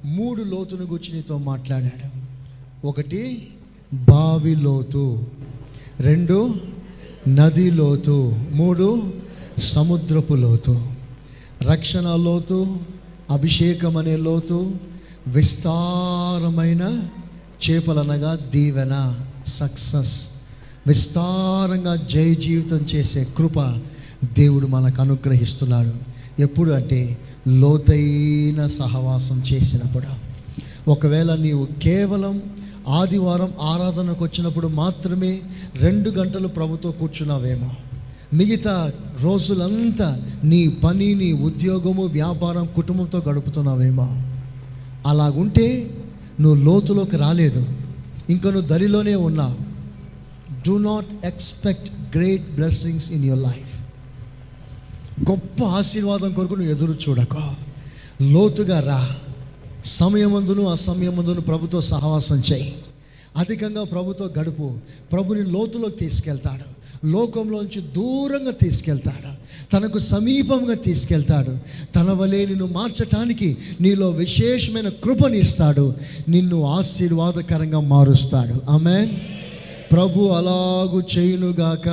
[0.05, 2.09] మూడు లోతును గురించి నీతో మాట్లాడాడు
[2.87, 3.49] ఒకటి
[3.95, 5.27] బావి లోతు.
[6.01, 6.55] రెండు
[7.29, 8.37] నది లోతు.
[8.55, 9.13] మూడు
[9.59, 10.87] సముద్రపు లోతు.
[11.63, 12.77] రక్షణ లోతు
[13.31, 14.73] అభిషేకం అనే లోతు.
[15.27, 17.09] విస్తారమైన
[17.71, 20.29] చేపలనగా దీవెన సక్సెస్
[20.87, 23.79] విస్తారంగా జయ జీవితం చేసే కృప
[24.39, 25.93] దేవుడు మనకు అనుగ్రహిస్తున్నాడు.
[26.43, 27.19] ఎప్పుడు అంటే
[27.49, 30.07] లోతైన సహవాసం చేసినప్పుడు.
[30.91, 32.43] ఒకవేళ నీవు కేవలం
[32.89, 35.41] ఆదివారం ఆరాధనకు వచ్చినప్పుడు మాత్రమే
[35.75, 37.71] రెండు గంటలు ప్రభుతో కూర్చున్నావేమో.
[38.35, 44.23] మిగతా రోజులంతా నీ పని నీ ఉద్యోగము వ్యాపారం కుటుంబంతో గడుపుతున్నావేమో.
[45.07, 45.97] అలాగుంటే
[46.41, 47.67] నువ్వు లోతులోకి రాలేదు.
[48.31, 49.73] ఇంకా నువ్వు దరిలోనే ఉన్నావు.
[50.67, 53.83] Do not expect great blessings in your life
[55.31, 57.55] గొప్ప ఆశీర్వాదం కొరకు నువ్వు ఎదురు చూడక.
[58.23, 59.17] లోతుగా రా.
[59.85, 62.75] సమయమందును అసమయమందును ప్రభుతో సహవాసం చేయి.
[63.37, 64.75] అధికంగా ప్రభుతో గడుపు.
[65.13, 66.83] ప్రభుని లోతులోకి తీసుకెళ్తాడు.
[67.07, 69.42] లోకంలోంచి దూరంగా తీసుకెళ్తాడు.
[69.73, 71.57] తనకు సమీపంగా తీసుకెళ్తాడు.
[71.95, 75.95] తన వలె నిన్ను మార్చటానికి నీలో విశేషమైన కృపనిస్తాడు.
[76.29, 78.71] నిన్ను ఆశీర్వాదకరంగా మారుస్తాడు.
[78.71, 79.07] ఆమె
[79.93, 81.89] ప్రభు అలాగు చేయునుగాక.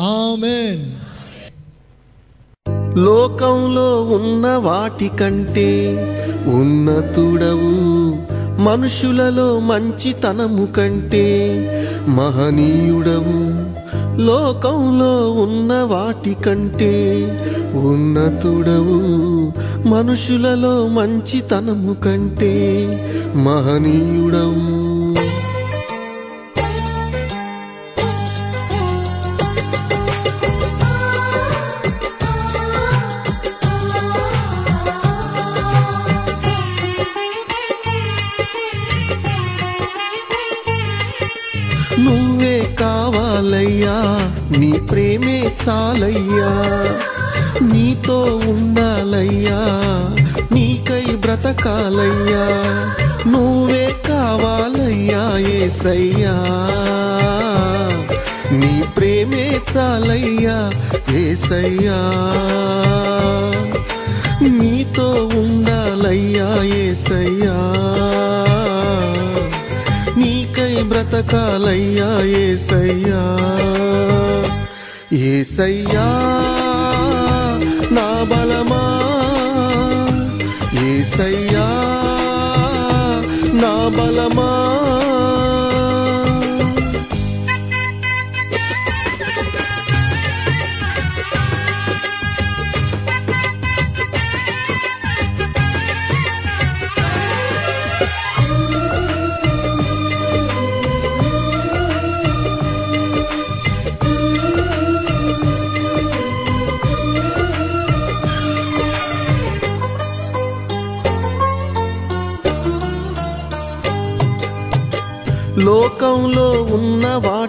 [0.00, 0.92] ఆమెన్.
[2.98, 5.96] లోకంలో ఉన్న వాటి కంటే
[6.46, 7.78] ఉన్నతుడవు
[8.62, 11.28] మనుషులలో మంచితనము కంటే
[12.08, 13.68] మహనీయుడవు
[14.20, 16.92] లోకంలో ఉన్న వాటి కంటే
[17.74, 18.98] ఉన్నతుడవు
[19.88, 22.54] మనుషులలో మంచితనము కంటే
[23.36, 24.77] మహనీయుడవు.
[45.68, 46.50] ప్రేమే చాలయ్యా
[47.60, 49.58] నీతో ఉండాలయ్యా
[50.52, 52.46] నీకై బ్రతకాలయ్యా
[53.26, 56.34] నువ్వే కావాలయ్యా ఏసయ్యా.
[58.52, 60.70] నీ ప్రేమే చాలయ్యా
[61.14, 61.98] ఏసయ్యా.
[64.48, 67.56] నీతో ఉండాలయ్యా ఏసయ్యా.
[70.16, 73.38] నీకై బ్రతకాలయ్యా ఏసయ్యా.
[75.12, 76.08] ఏసయ్యా
[77.90, 78.82] నా బలమా?
[80.84, 81.68] ఏసయ్యా
[83.52, 84.50] నా బలమా?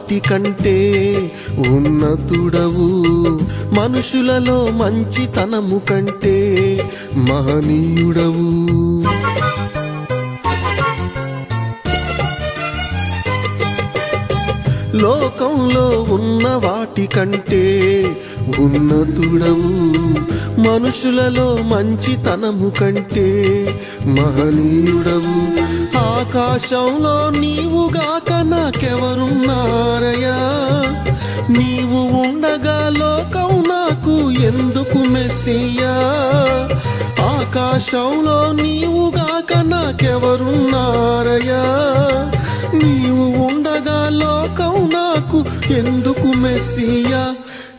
[0.09, 0.75] వాటికంటే
[1.57, 3.03] ఉన్నతుడవు.
[3.73, 6.37] మనుషులలో మంచితనము కంటే
[7.15, 8.49] మహనీయుడవు.
[14.97, 17.65] లోకంలో ఉన్న వాటికంటే
[18.59, 19.79] ఉన్నతుడవు.
[20.59, 23.65] మనుషులలో మంచితనము కంటే
[24.05, 25.59] మహనీయుడవు.
[25.97, 29.35] ఆకాశంలో నీవుగాక నాకెవరున్నారయ్యా?
[31.49, 35.95] నీవు ఉండగా లోకం నాకు ఎందుకు మెస్సియా?
[37.25, 40.63] ఆకాశంలో నీవుగాక నాకెవరున్నారయ్యా?
[42.73, 47.35] నీవు ఉండగా లోకం నాకు ఎందుకు మెస్సియా?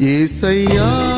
[0.07, 1.17] ఏసయ్యా.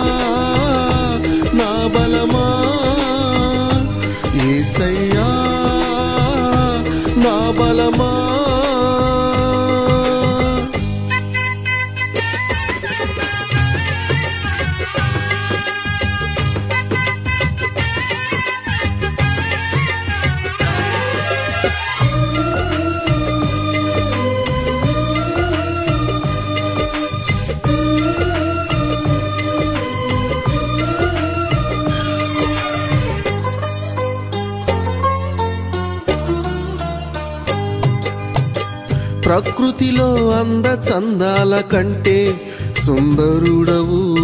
[39.32, 42.40] ప్రకృతిలో అంద చందాల కంటే
[42.86, 44.16] సుందరుడవు.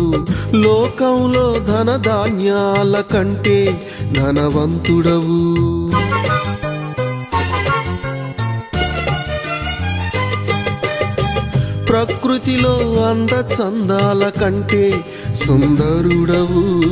[0.56, 3.82] లోకంలో ధన ధాన్యాల కంటే
[4.12, 5.48] ధనవంతుడవు.
[11.86, 15.04] ప్రకృతిలో అంద చందాల కంటే
[15.46, 16.82] సుందరుడవు.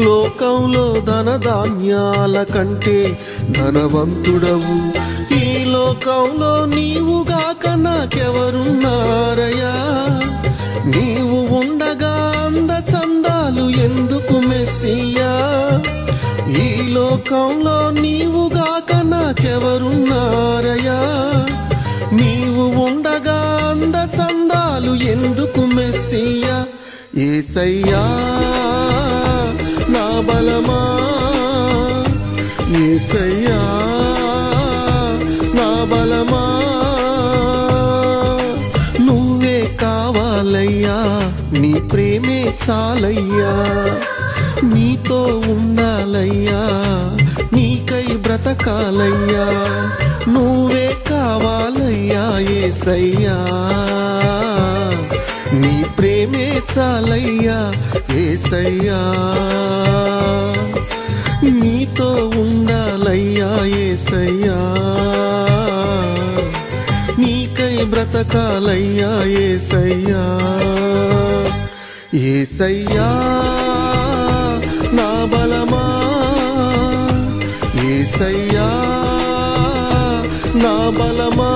[0.00, 3.18] లోకంలో ధన ధాన్యాల కంటే
[3.50, 4.97] ధనవంతుడవు.
[6.00, 9.72] లోకంలో నీవుగాక నాకెవరున్నారయ్యా
[10.92, 12.12] నీవు ఉండగా
[12.42, 15.32] అంద చందాలు ఎందుకు మెస్సియా?
[16.58, 20.98] ఈ లోకంలో నీవుగాక నాకెవరున్నారయ్యా
[22.12, 23.38] నీవు ఉండగా
[23.70, 26.56] అంద చందాలు ఎందుకు మెస్సియా?
[27.26, 28.04] ఏసయ్యా
[29.88, 30.80] నా బలమా?
[32.84, 33.60] ఏసయ్యా
[35.84, 36.44] బలమా?
[39.00, 40.96] నువ్వే కావాలయ్యా
[41.58, 43.52] నీ ప్రేమే చాలయ్యా.
[44.62, 46.60] నీతో ఉండాలయ్యా
[47.52, 49.46] నీకై బ్రతకాలయ్యా.
[50.28, 53.36] నువ్వే కావాలయ్యా ఏసయ్యా.
[55.52, 57.72] నీ ప్రేమే చాలయ్యా
[58.14, 59.00] ఏసయ్యా.
[61.48, 64.58] నీతో ఉండాలయ్యా ఏసయ్యా.
[67.84, 70.38] బ్రతకాలయ్యా ఏసయ్యా.
[72.14, 73.08] ఏసయ్యా
[74.92, 75.84] నా బలమా?
[77.84, 78.68] ఏసయ్యా
[80.54, 81.54] నా బలమా?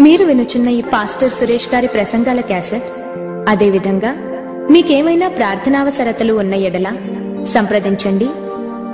[0.00, 2.84] మీరు వినుచున్న ఈ పాస్టర్ సురేష్ గారి ప్రసంగాల క్యాసెట్?
[3.48, 4.14] అదేవిధంగా
[4.70, 6.88] మీకేమైనా ప్రార్థనావసరతలు ఉన్న ఎడల
[7.54, 8.28] సంప్రదించండి.